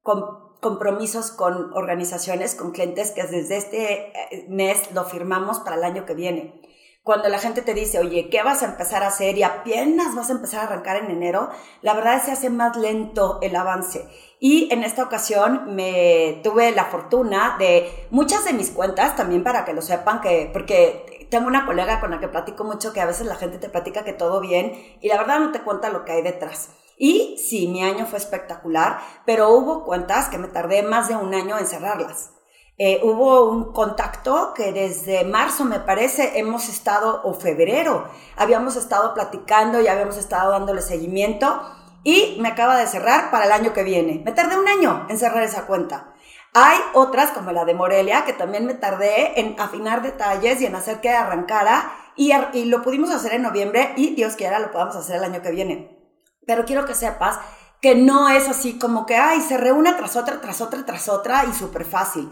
compromisos 0.03 1.31
con 1.31 1.73
organizaciones, 1.73 2.55
con 2.55 2.71
clientes 2.71 3.11
que 3.11 3.23
desde 3.23 3.57
este 3.57 4.07
eh, 4.07 4.45
mes 4.49 4.91
lo 4.93 5.05
firmamos 5.05 5.59
para 5.59 5.77
el 5.77 5.83
año 5.83 6.05
que 6.05 6.13
viene. 6.13 6.61
Cuando 7.03 7.27
la 7.27 7.37
gente 7.37 7.61
te 7.61 7.73
dice, 7.73 7.99
oye, 7.99 8.29
¿qué 8.29 8.43
vas 8.43 8.63
a 8.63 8.65
empezar 8.65 9.03
a 9.03 9.07
hacer? 9.07 9.37
Y 9.37 9.43
apenas 9.43 10.15
vas 10.15 10.29
a 10.29 10.33
empezar 10.33 10.61
a 10.61 10.63
arrancar 10.63 10.95
en 10.95 11.11
enero, 11.11 11.49
la 11.81 11.93
verdad 11.93 12.15
es 12.15 12.23
se 12.23 12.31
hace 12.31 12.49
más 12.49 12.77
lento 12.77 13.39
el 13.41 13.57
avance. 13.57 14.07
Y 14.39 14.71
en 14.71 14.83
esta 14.83 15.03
ocasión 15.03 15.75
me 15.75 16.39
tuve 16.43 16.71
la 16.71 16.85
fortuna 16.85 17.57
de 17.59 18.07
muchas 18.09 18.45
de 18.45 18.53
mis 18.53 18.71
cuentas, 18.71 19.17
también 19.17 19.43
para 19.43 19.65
que 19.65 19.73
lo 19.73 19.81
sepan, 19.81 20.21
que, 20.21 20.49
porque 20.53 21.27
tengo 21.29 21.47
una 21.47 21.65
colega 21.65 21.99
con 21.99 22.11
la 22.11 22.21
que 22.21 22.29
platico 22.29 22.63
mucho 22.63 22.93
que 22.93 23.01
a 23.01 23.05
veces 23.05 23.27
la 23.27 23.35
gente 23.35 23.57
te 23.57 23.67
platica 23.67 24.05
que 24.05 24.13
todo 24.13 24.39
bien 24.39 24.71
y 25.01 25.09
la 25.09 25.17
verdad 25.17 25.39
no 25.39 25.51
te 25.51 25.61
cuenta 25.61 25.89
lo 25.89 26.05
que 26.05 26.13
hay 26.13 26.21
detrás. 26.21 26.69
Y 26.97 27.37
sí, 27.37 27.67
mi 27.67 27.83
año 27.83 28.05
fue 28.05 28.19
espectacular, 28.19 28.99
pero 29.25 29.49
hubo 29.49 29.83
cuentas 29.83 30.29
que 30.29 30.37
me 30.37 30.47
tardé 30.47 30.83
más 30.83 31.07
de 31.07 31.15
un 31.15 31.33
año 31.33 31.57
en 31.57 31.65
cerrarlas. 31.65 32.31
Eh, 32.77 33.01
hubo 33.03 33.49
un 33.49 33.71
contacto 33.71 34.53
que 34.55 34.71
desde 34.71 35.23
marzo, 35.25 35.63
me 35.63 35.79
parece, 35.79 36.39
hemos 36.39 36.69
estado, 36.69 37.21
o 37.23 37.33
febrero, 37.33 38.07
habíamos 38.35 38.75
estado 38.75 39.13
platicando 39.13 39.79
y 39.79 39.87
habíamos 39.87 40.17
estado 40.17 40.51
dándole 40.51 40.81
seguimiento 40.81 41.61
y 42.03 42.37
me 42.41 42.49
acaba 42.49 42.75
de 42.77 42.87
cerrar 42.87 43.29
para 43.29 43.45
el 43.45 43.51
año 43.51 43.73
que 43.73 43.83
viene. 43.83 44.21
Me 44.25 44.31
tardé 44.31 44.57
un 44.57 44.67
año 44.67 45.05
en 45.07 45.19
cerrar 45.19 45.43
esa 45.43 45.67
cuenta. 45.67 46.13
Hay 46.55 46.77
otras, 46.93 47.31
como 47.31 47.51
la 47.51 47.65
de 47.65 47.73
Morelia, 47.73 48.25
que 48.25 48.33
también 48.33 48.65
me 48.65 48.73
tardé 48.73 49.39
en 49.39 49.59
afinar 49.59 50.01
detalles 50.01 50.61
y 50.61 50.65
en 50.65 50.75
hacer 50.75 50.99
que 50.99 51.09
arrancara 51.09 51.91
y, 52.15 52.31
y 52.53 52.65
lo 52.65 52.81
pudimos 52.81 53.11
hacer 53.11 53.33
en 53.33 53.43
noviembre 53.43 53.93
y 53.95 54.15
Dios 54.15 54.35
quiera 54.35 54.59
lo 54.59 54.71
podamos 54.71 54.95
hacer 54.95 55.17
el 55.17 55.23
año 55.23 55.41
que 55.41 55.51
viene. 55.51 56.02
Pero 56.45 56.65
quiero 56.65 56.85
que 56.85 56.95
sepas 56.95 57.39
que 57.81 57.95
no 57.95 58.29
es 58.29 58.47
así 58.47 58.79
como 58.79 59.05
que, 59.05 59.15
ay, 59.15 59.41
se 59.41 59.57
reúne 59.57 59.93
tras 59.93 60.15
otra, 60.15 60.39
tras 60.39 60.61
otra, 60.61 60.85
tras 60.85 61.09
otra 61.09 61.45
y 61.45 61.53
súper 61.53 61.83
fácil. 61.83 62.29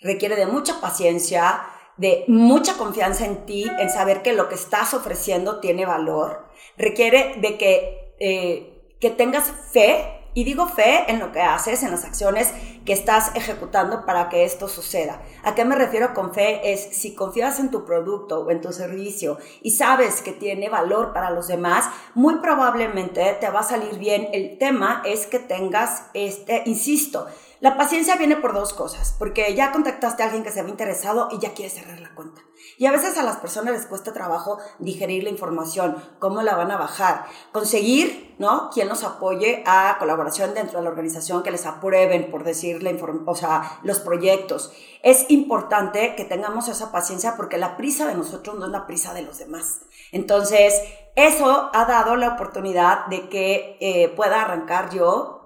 Requiere 0.00 0.36
de 0.36 0.46
mucha 0.46 0.80
paciencia, 0.80 1.62
de 1.96 2.24
mucha 2.28 2.76
confianza 2.76 3.24
en 3.24 3.46
ti, 3.46 3.70
en 3.78 3.90
saber 3.90 4.22
que 4.22 4.34
lo 4.34 4.48
que 4.48 4.54
estás 4.54 4.92
ofreciendo 4.92 5.60
tiene 5.60 5.86
valor. 5.86 6.46
Requiere 6.76 7.36
de 7.38 7.56
que, 7.56 8.14
eh, 8.20 8.94
que 9.00 9.10
tengas 9.10 9.50
fe 9.72 10.19
Y 10.32 10.44
digo 10.44 10.66
fe 10.66 11.10
en 11.10 11.18
lo 11.18 11.32
que 11.32 11.40
haces, 11.40 11.82
en 11.82 11.90
las 11.90 12.04
acciones 12.04 12.52
que 12.84 12.92
estás 12.92 13.32
ejecutando 13.34 14.06
para 14.06 14.28
que 14.28 14.44
esto 14.44 14.68
suceda. 14.68 15.20
¿A 15.42 15.54
qué 15.54 15.64
me 15.64 15.74
refiero 15.74 16.14
con 16.14 16.32
fe? 16.32 16.72
Es 16.72 16.96
si 16.96 17.14
confías 17.14 17.58
en 17.58 17.70
tu 17.70 17.84
producto 17.84 18.40
o 18.40 18.50
en 18.50 18.60
tu 18.60 18.72
servicio 18.72 19.38
y 19.62 19.72
sabes 19.72 20.22
que 20.22 20.32
tiene 20.32 20.68
valor 20.68 21.12
para 21.12 21.30
los 21.30 21.48
demás, 21.48 21.90
muy 22.14 22.36
probablemente 22.36 23.36
te 23.40 23.50
va 23.50 23.60
a 23.60 23.64
salir 23.64 23.98
bien. 23.98 24.28
El 24.32 24.56
tema 24.58 25.02
es 25.04 25.26
que 25.26 25.40
tengas, 25.40 26.04
este, 26.14 26.62
insisto, 26.66 27.26
la 27.60 27.76
paciencia 27.76 28.16
viene 28.16 28.36
por 28.36 28.54
dos 28.54 28.72
cosas, 28.72 29.14
porque 29.18 29.54
ya 29.54 29.70
contactaste 29.70 30.22
a 30.22 30.26
alguien 30.26 30.42
que 30.42 30.50
se 30.50 30.62
ve 30.62 30.70
interesado 30.70 31.28
y 31.30 31.38
ya 31.40 31.52
quiere 31.52 31.70
cerrar 31.70 32.00
la 32.00 32.14
cuenta. 32.14 32.40
Y 32.78 32.86
a 32.86 32.92
veces 32.92 33.18
a 33.18 33.22
las 33.22 33.36
personas 33.36 33.74
les 33.74 33.84
cuesta 33.84 34.14
trabajo 34.14 34.58
digerir 34.78 35.24
la 35.24 35.28
información, 35.30 36.02
cómo 36.18 36.40
la 36.40 36.56
van 36.56 36.70
a 36.70 36.78
bajar, 36.78 37.26
conseguir, 37.52 38.34
¿no? 38.38 38.70
Quien 38.70 38.88
los 38.88 39.04
apoye 39.04 39.62
a 39.66 39.96
colaboración 39.98 40.54
dentro 40.54 40.78
de 40.78 40.84
la 40.84 40.90
organización, 40.90 41.42
que 41.42 41.50
les 41.50 41.66
aprueben, 41.66 42.30
por 42.30 42.44
decir, 42.44 42.82
la 42.82 42.92
o 43.26 43.34
sea, 43.34 43.78
los 43.82 43.98
proyectos. 43.98 44.72
Es 45.02 45.30
importante 45.30 46.14
que 46.16 46.24
tengamos 46.24 46.68
esa 46.68 46.90
paciencia 46.90 47.36
porque 47.36 47.58
la 47.58 47.76
prisa 47.76 48.06
de 48.06 48.14
nosotros 48.14 48.58
no 48.58 48.64
es 48.66 48.72
la 48.72 48.86
prisa 48.86 49.12
de 49.12 49.20
los 49.22 49.36
demás. 49.36 49.80
Entonces, 50.12 50.74
eso 51.14 51.68
ha 51.74 51.84
dado 51.84 52.16
la 52.16 52.34
oportunidad 52.34 53.04
de 53.08 53.28
que 53.28 53.76
eh, 53.80 54.08
pueda 54.08 54.40
arrancar 54.40 54.88
yo 54.88 55.39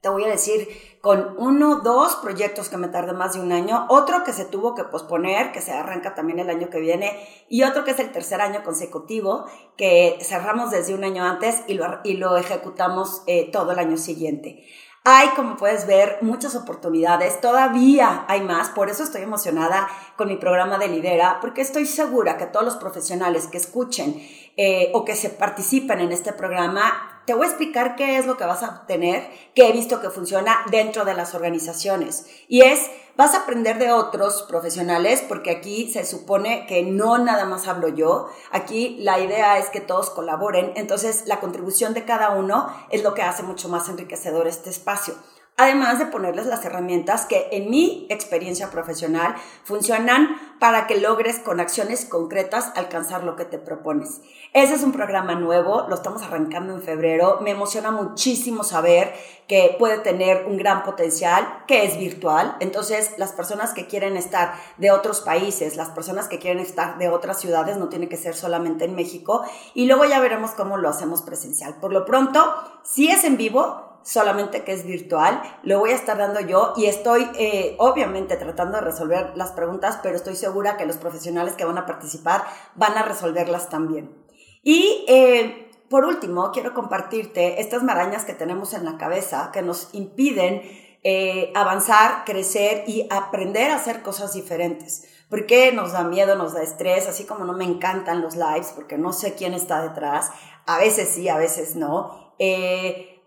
te 0.00 0.08
voy 0.08 0.24
a 0.24 0.28
decir, 0.28 0.68
con 1.00 1.34
uno, 1.38 1.80
dos 1.80 2.16
proyectos 2.16 2.68
que 2.68 2.76
me 2.76 2.88
tardé 2.88 3.12
más 3.12 3.34
de 3.34 3.40
un 3.40 3.52
año, 3.52 3.86
otro 3.88 4.24
que 4.24 4.32
se 4.32 4.44
tuvo 4.44 4.74
que 4.74 4.84
posponer, 4.84 5.52
que 5.52 5.60
se 5.60 5.72
arranca 5.72 6.14
también 6.14 6.38
el 6.38 6.50
año 6.50 6.70
que 6.70 6.80
viene, 6.80 7.18
y 7.48 7.62
otro 7.64 7.84
que 7.84 7.92
es 7.92 7.98
el 7.98 8.12
tercer 8.12 8.40
año 8.40 8.62
consecutivo, 8.62 9.46
que 9.76 10.18
cerramos 10.22 10.70
desde 10.70 10.94
un 10.94 11.04
año 11.04 11.24
antes 11.24 11.62
y 11.66 11.74
lo, 11.74 12.00
y 12.04 12.14
lo 12.14 12.36
ejecutamos 12.36 13.22
eh, 13.26 13.50
todo 13.50 13.72
el 13.72 13.78
año 13.78 13.96
siguiente. 13.96 14.64
Hay, 15.04 15.28
como 15.28 15.56
puedes 15.56 15.86
ver, 15.86 16.18
muchas 16.20 16.54
oportunidades, 16.54 17.40
todavía 17.40 18.26
hay 18.28 18.42
más, 18.42 18.68
por 18.68 18.90
eso 18.90 19.04
estoy 19.04 19.22
emocionada 19.22 19.88
con 20.16 20.28
mi 20.28 20.36
programa 20.36 20.76
de 20.76 20.88
Lidera, 20.88 21.38
porque 21.40 21.62
estoy 21.62 21.86
segura 21.86 22.36
que 22.36 22.46
todos 22.46 22.66
los 22.66 22.76
profesionales 22.76 23.46
que 23.46 23.56
escuchen 23.56 24.20
eh, 24.56 24.90
o 24.92 25.04
que 25.04 25.14
se 25.14 25.30
participen 25.30 26.00
en 26.00 26.12
este 26.12 26.32
programa 26.32 27.17
te 27.28 27.34
voy 27.34 27.44
a 27.44 27.50
explicar 27.50 27.94
qué 27.94 28.16
es 28.16 28.24
lo 28.24 28.38
que 28.38 28.46
vas 28.46 28.62
a 28.62 28.70
obtener, 28.70 29.28
que 29.54 29.68
he 29.68 29.72
visto 29.72 30.00
que 30.00 30.08
funciona 30.08 30.64
dentro 30.70 31.04
de 31.04 31.12
las 31.12 31.34
organizaciones. 31.34 32.24
Y 32.48 32.62
es, 32.62 32.90
vas 33.18 33.34
a 33.34 33.42
aprender 33.42 33.78
de 33.78 33.92
otros 33.92 34.46
profesionales, 34.48 35.22
porque 35.28 35.50
aquí 35.50 35.92
se 35.92 36.06
supone 36.06 36.64
que 36.66 36.84
no 36.84 37.18
nada 37.18 37.44
más 37.44 37.68
hablo 37.68 37.88
yo, 37.88 38.30
aquí 38.50 38.96
la 39.00 39.20
idea 39.20 39.58
es 39.58 39.68
que 39.68 39.82
todos 39.82 40.08
colaboren, 40.08 40.72
entonces 40.74 41.24
la 41.26 41.38
contribución 41.38 41.92
de 41.92 42.06
cada 42.06 42.30
uno 42.30 42.74
es 42.88 43.02
lo 43.02 43.12
que 43.12 43.20
hace 43.20 43.42
mucho 43.42 43.68
más 43.68 43.90
enriquecedor 43.90 44.46
este 44.46 44.70
espacio 44.70 45.14
además 45.58 45.98
de 45.98 46.06
ponerles 46.06 46.46
las 46.46 46.64
herramientas 46.64 47.26
que 47.26 47.48
en 47.50 47.68
mi 47.68 48.06
experiencia 48.08 48.70
profesional 48.70 49.34
funcionan 49.64 50.36
para 50.58 50.86
que 50.86 50.98
logres 50.98 51.40
con 51.40 51.60
acciones 51.60 52.04
concretas 52.04 52.72
alcanzar 52.76 53.24
lo 53.24 53.36
que 53.36 53.44
te 53.44 53.58
propones. 53.58 54.20
Ese 54.54 54.74
es 54.74 54.82
un 54.82 54.92
programa 54.92 55.34
nuevo, 55.34 55.86
lo 55.88 55.96
estamos 55.96 56.22
arrancando 56.22 56.74
en 56.74 56.82
febrero, 56.82 57.38
me 57.42 57.50
emociona 57.50 57.90
muchísimo 57.90 58.62
saber 58.62 59.12
que 59.46 59.74
puede 59.78 59.98
tener 59.98 60.46
un 60.46 60.56
gran 60.56 60.84
potencial, 60.84 61.64
que 61.66 61.84
es 61.84 61.98
virtual, 61.98 62.56
entonces 62.60 63.14
las 63.18 63.32
personas 63.32 63.72
que 63.72 63.86
quieren 63.86 64.16
estar 64.16 64.54
de 64.76 64.90
otros 64.90 65.20
países, 65.20 65.76
las 65.76 65.90
personas 65.90 66.28
que 66.28 66.38
quieren 66.38 66.60
estar 66.60 66.98
de 66.98 67.08
otras 67.08 67.40
ciudades, 67.40 67.76
no 67.76 67.88
tiene 67.88 68.08
que 68.08 68.16
ser 68.16 68.34
solamente 68.34 68.84
en 68.84 68.94
México, 68.94 69.42
y 69.74 69.86
luego 69.86 70.04
ya 70.04 70.20
veremos 70.20 70.52
cómo 70.52 70.76
lo 70.76 70.88
hacemos 70.88 71.22
presencial. 71.22 71.76
Por 71.80 71.92
lo 71.92 72.04
pronto, 72.04 72.54
si 72.84 73.08
es 73.08 73.24
en 73.24 73.36
vivo, 73.36 73.97
solamente 74.02 74.64
que 74.64 74.72
es 74.72 74.84
virtual, 74.84 75.42
lo 75.62 75.78
voy 75.78 75.90
a 75.90 75.94
estar 75.94 76.16
dando 76.16 76.40
yo 76.40 76.72
y 76.76 76.86
estoy 76.86 77.28
eh, 77.38 77.76
obviamente 77.78 78.36
tratando 78.36 78.78
de 78.78 78.84
resolver 78.84 79.32
las 79.36 79.52
preguntas, 79.52 79.98
pero 80.02 80.16
estoy 80.16 80.36
segura 80.36 80.76
que 80.76 80.86
los 80.86 80.96
profesionales 80.96 81.54
que 81.54 81.64
van 81.64 81.78
a 81.78 81.86
participar 81.86 82.44
van 82.74 82.96
a 82.96 83.02
resolverlas 83.02 83.68
también. 83.68 84.16
Y 84.62 85.04
eh, 85.08 85.68
por 85.88 86.04
último, 86.04 86.50
quiero 86.52 86.74
compartirte 86.74 87.60
estas 87.60 87.82
marañas 87.82 88.24
que 88.24 88.34
tenemos 88.34 88.74
en 88.74 88.84
la 88.84 88.98
cabeza 88.98 89.50
que 89.52 89.62
nos 89.62 89.88
impiden 89.92 90.62
eh, 91.04 91.52
avanzar, 91.54 92.24
crecer 92.26 92.84
y 92.86 93.06
aprender 93.10 93.70
a 93.70 93.76
hacer 93.76 94.02
cosas 94.02 94.34
diferentes. 94.34 95.04
Porque 95.30 95.72
nos 95.72 95.92
da 95.92 96.04
miedo, 96.04 96.36
nos 96.36 96.54
da 96.54 96.62
estrés, 96.62 97.06
así 97.06 97.24
como 97.24 97.44
no 97.44 97.52
me 97.52 97.64
encantan 97.64 98.22
los 98.22 98.34
lives 98.36 98.72
porque 98.74 98.98
no 98.98 99.12
sé 99.12 99.34
quién 99.34 99.54
está 99.54 99.82
detrás. 99.82 100.30
A 100.66 100.78
veces 100.78 101.08
sí, 101.08 101.28
a 101.28 101.36
veces 101.36 101.76
no. 101.76 102.34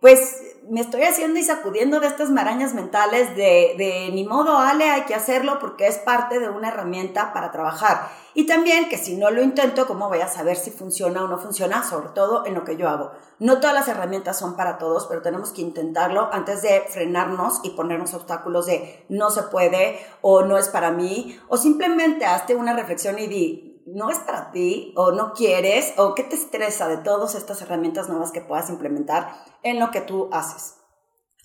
Pues 0.02 0.42
me 0.70 0.82
estoy 0.82 1.04
haciendo 1.04 1.40
y 1.40 1.44
sacudiendo 1.44 2.00
de 2.00 2.08
estas 2.08 2.30
marañas 2.30 2.74
mentales 2.74 3.36
de, 3.36 3.76
de 3.78 4.10
ni 4.14 4.24
modo, 4.24 4.58
Ale, 4.58 4.90
hay 4.90 5.04
que 5.04 5.16
hacerlo 5.16 5.60
porque 5.60 5.88
es 5.88 5.98
parte 5.98 6.40
de 6.40 6.50
una 6.50 6.70
herramienta 6.70 7.34
para 7.34 7.52
trabajar. 7.52 8.10
Y 8.34 8.48
también 8.48 8.88
que 8.90 8.98
si 8.98 9.16
no 9.16 9.30
lo 9.30 9.44
intento, 9.44 9.86
¿cómo 9.86 10.08
voy 10.08 10.22
a 10.22 10.28
saber 10.28 10.56
si 10.56 10.72
funciona 10.72 11.24
o 11.24 11.28
no 11.28 11.38
funciona? 11.38 11.84
Sobre 11.84 12.10
todo 12.10 12.46
en 12.46 12.54
lo 12.56 12.64
que 12.64 12.78
yo 12.78 12.90
hago. 12.90 13.12
No 13.40 13.60
todas 13.60 13.76
las 13.76 13.88
herramientas 13.88 14.40
son 14.40 14.56
para 14.56 14.78
todos, 14.78 15.08
pero 15.08 15.22
tenemos 15.22 15.52
que 15.52 15.62
intentarlo 15.62 16.30
antes 16.32 16.62
de 16.62 16.82
frenarnos 16.90 17.60
y 17.64 17.72
ponernos 17.72 18.14
obstáculos 18.14 18.66
de 18.66 19.06
no 19.10 19.30
se 19.30 19.44
puede 19.44 20.00
o 20.22 20.44
no 20.44 20.58
es 20.58 20.70
para 20.70 20.92
mí. 20.92 21.38
O 21.48 21.58
simplemente 21.58 22.26
hazte 22.26 22.56
una 22.56 22.74
reflexión 22.74 23.20
y 23.20 23.28
di, 23.28 23.71
no 23.86 24.10
es 24.10 24.20
para 24.20 24.52
ti 24.52 24.94
o 24.96 25.12
no 25.12 25.34
quieres 25.34 25.94
o 25.98 26.16
qué 26.16 26.24
te 26.24 26.36
estresa 26.36 26.88
de 26.88 26.98
todas 26.98 27.36
estas 27.36 27.62
herramientas 27.62 28.10
nuevas 28.10 28.32
que 28.32 28.42
puedas 28.42 28.70
implementar 28.70 29.34
en 29.64 29.80
lo 29.80 29.92
que 29.92 30.02
tú 30.02 30.30
haces. 30.32 30.76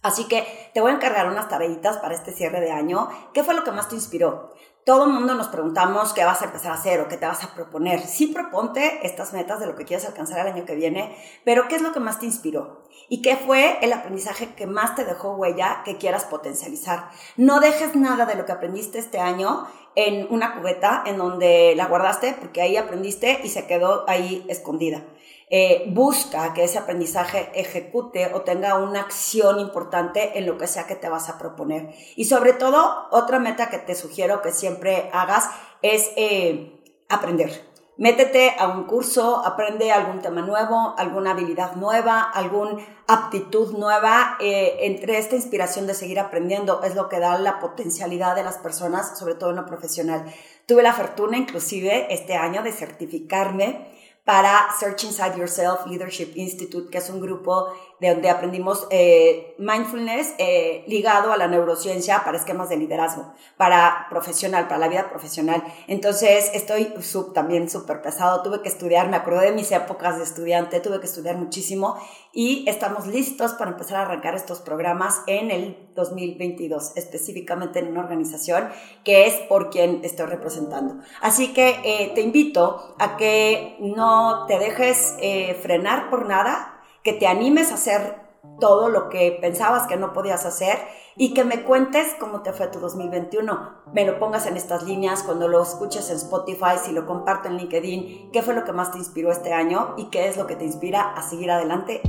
Así 0.03 0.29
que 0.29 0.46
te 0.72 0.81
voy 0.81 0.92
a 0.92 0.94
encargar 0.94 1.29
unas 1.29 1.49
tareitas 1.49 1.99
para 1.99 2.14
este 2.14 2.33
cierre 2.33 2.61
de 2.61 2.70
año. 2.70 3.09
¿Qué 3.33 3.42
fue 3.42 3.55
lo 3.55 3.64
que 3.64 3.72
más 3.72 3.88
te 3.88 3.96
inspiró? 3.96 4.53
Todo 4.87 5.07
el 5.07 5.12
mundo 5.14 5.35
nos 5.35 5.49
preguntamos 5.49 6.12
qué 6.12 6.25
vas 6.25 6.42
a 6.42 6.44
empezar 6.44 6.70
a 6.70 6.77
hacer 6.77 7.01
o 7.01 7.09
qué 7.09 7.16
te 7.16 7.27
vas 7.27 7.42
a 7.42 7.53
proponer. 7.57 7.99
Sí 8.07 8.29
proponte 8.29 9.05
estas 9.05 9.33
metas 9.33 9.59
de 9.59 9.66
lo 9.66 9.75
que 9.75 9.85
quieres 9.85 10.07
alcanzar 10.07 10.46
el 10.46 10.53
año 10.53 10.64
que 10.64 10.77
viene, 10.77 11.16
pero 11.44 11.66
¿qué 11.66 11.75
es 11.75 11.83
lo 11.83 11.92
que 11.92 11.99
más 11.99 12.20
te 12.20 12.27
inspiró? 12.27 12.85
¿Y 13.09 13.20
qué 13.20 13.35
fue 13.35 13.79
el 13.83 13.92
aprendizaje 13.92 14.55
que 14.55 14.68
más 14.68 14.94
te 14.94 15.05
dejó 15.05 15.35
huella 15.35 15.83
que 15.85 15.96
quieras 15.96 16.25
potencializar? 16.27 17.11
No 17.37 17.59
dejes 17.59 17.96
nada 17.96 18.27
de 18.27 18.37
lo 18.37 18.46
que 18.46 18.53
aprendiste 18.53 19.01
este 19.01 19.18
año 19.18 19.66
en 19.96 20.29
una 20.31 20.55
cubeta 20.55 21.03
en 21.05 21.18
donde 21.18 21.75
la 21.75 21.87
guardaste 21.87 22.37
porque 22.38 22.62
ahí 22.62 22.77
aprendiste 22.77 23.40
y 23.42 23.49
se 23.49 23.66
quedó 23.66 24.09
ahí 24.09 24.46
escondida. 24.46 25.03
Eh, 25.49 25.85
busca 25.89 26.53
que 26.55 26.65
ese 26.65 26.79
aprendizaje 26.79 27.53
ejecute 27.55 28.33
o 28.35 28.43
tenga 28.43 28.75
una 28.79 29.01
acción 29.01 29.61
importante 29.61 30.37
en 30.37 30.45
lo 30.45 30.59
que 30.59 30.67
sea 30.67 30.89
que 30.89 30.97
te 30.97 31.09
vas 31.09 31.29
a 31.29 31.39
proponer. 31.39 31.95
Y 32.17 32.25
sobre 32.25 32.53
todo, 32.53 33.07
otra 33.13 33.39
meta 33.39 33.71
que 33.71 33.79
te 33.79 33.95
sugiero 33.95 34.43
que 34.43 34.51
siempre 34.51 35.09
hagas 35.13 35.49
es 35.83 36.11
eh, 36.17 36.83
aprender. 37.09 37.65
Métete 37.99 38.55
a 38.59 38.69
un 38.69 38.85
curso, 38.85 39.43
aprende 39.47 39.91
algún 39.91 40.21
tema 40.21 40.43
nuevo, 40.43 40.95
alguna 40.99 41.31
habilidad 41.31 41.77
nueva, 41.77 42.21
alguna 42.21 42.77
aptitud 43.07 43.73
nueva. 43.79 44.37
Eh, 44.39 44.79
entre 44.81 45.17
esta 45.17 45.37
inspiración 45.37 45.87
de 45.87 45.95
seguir 45.95 46.21
aprendiendo 46.21 46.83
es 46.83 46.95
lo 46.95 47.09
que 47.09 47.21
da 47.21 47.39
la 47.39 47.59
potencialidad 47.59 48.35
de 48.35 48.43
las 48.43 48.59
personas, 48.59 49.17
sobre 49.19 49.35
todo 49.35 49.51
en 49.51 49.57
lo 49.57 49.65
profesional. 49.65 50.27
Tuve 50.67 50.83
la 50.83 50.93
fortuna 50.93 51.39
inclusive 51.39 52.13
este 52.13 52.35
año 52.35 52.63
de 52.63 52.73
certificarme 52.73 53.96
para 54.27 54.73
Search 54.79 55.05
Inside 55.05 55.39
Yourself 55.39 55.87
Leadership 55.87 56.33
Institute, 56.35 56.91
que 56.91 56.99
es 56.99 57.09
un 57.09 57.21
grupo 57.21 57.73
de 58.01 58.11
donde 58.11 58.29
aprendimos 58.29 58.87
eh, 58.91 59.55
mindfulness 59.59 60.35
eh, 60.39 60.85
ligado 60.87 61.33
a 61.33 61.37
la 61.37 61.49
neurociencia 61.49 62.23
para 62.25 62.37
esquemas 62.37 62.69
de 62.69 62.77
liderazgo, 62.77 63.33
para 63.57 64.07
profesional, 64.11 64.69
para 64.69 64.79
la 64.79 64.89
vida 64.89 65.09
profesional. 65.09 65.63
Entonces, 65.87 66.51
estoy 66.53 66.93
sub, 67.01 67.33
también 67.33 67.71
súper 67.71 68.03
pesado, 68.03 68.43
tuve 68.43 68.61
que 68.61 68.69
estudiar, 68.69 69.09
me 69.09 69.17
acuerdo 69.17 69.41
de 69.41 69.53
mis 69.53 69.73
épocas 69.73 70.19
de 70.19 70.25
estudiante, 70.25 70.81
tuve 70.81 71.01
que 71.01 71.07
estudiar 71.07 71.37
muchísimo 71.37 71.97
y 72.35 72.69
estamos 72.69 73.07
listos 73.07 73.55
para 73.55 73.71
empezar 73.71 73.97
a 73.97 74.03
arrancar 74.03 74.35
estos 74.35 74.61
programas 74.61 75.23
en 75.27 75.51
el 75.51 75.89
2022, 75.95 76.93
específicamente 76.97 77.79
en 77.79 77.89
una 77.89 78.01
organización 78.01 78.69
que 79.05 79.27
es 79.27 79.35
por 79.49 79.71
quien 79.71 80.01
estoy 80.05 80.27
representando. 80.27 80.97
Así 81.23 81.55
que 81.55 81.81
eh, 81.83 82.13
te 82.15 82.21
invito 82.21 82.95
a 82.99 83.17
que 83.17 83.77
no 83.81 84.45
te 84.47 84.59
dejes 84.59 85.15
frenar 85.63 86.11
por 86.11 86.27
nada, 86.27 86.76
que 87.07 87.12
te 87.12 87.29
animes 87.29 87.71
a 87.71 87.75
hacer 87.75 88.16
todo 88.59 88.88
lo 88.88 89.09
que 89.11 89.38
pensabas 89.40 89.87
que 89.87 89.97
no 89.97 90.12
podías 90.12 90.45
hacer 90.45 90.77
y 91.14 91.35
que 91.35 91.45
me 91.45 91.62
cuentes 91.62 92.16
cómo 92.19 92.42
te 92.42 92.53
fue 92.53 92.66
tu 92.66 92.81
2021. 92.81 93.85
Me 93.92 94.05
lo 94.05 94.19
pongas 94.19 94.45
en 94.47 94.57
estas 94.57 94.83
líneas 94.83 95.23
cuando 95.23 95.47
lo 95.47 95.62
escuches 95.62 96.11
en 96.11 96.16
Spotify, 96.16 96.79
si 96.85 96.90
lo 96.90 97.07
comparto 97.07 97.47
en 97.47 97.59
LinkedIn, 97.59 98.33
qué 98.33 98.42
fue 98.42 98.55
lo 98.55 98.64
que 98.64 98.73
más 98.73 98.90
te 98.90 98.99
inspiró 98.99 99.31
este 99.31 99.53
año 99.53 99.95
y 99.97 100.07
qué 100.07 100.27
es 100.27 100.37
lo 100.37 100.49
que 100.49 100.57
te 100.57 100.64
inspira 100.64 101.12
a 101.12 101.23
seguir 101.23 101.49
adelante 101.53 102.03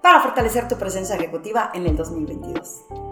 para 0.00 0.22
fortalecer 0.22 0.66
tu 0.66 0.76
presencia 0.76 1.16
ejecutiva 1.16 1.70
en 1.74 1.84
el 1.86 1.94
2022. 1.94 3.05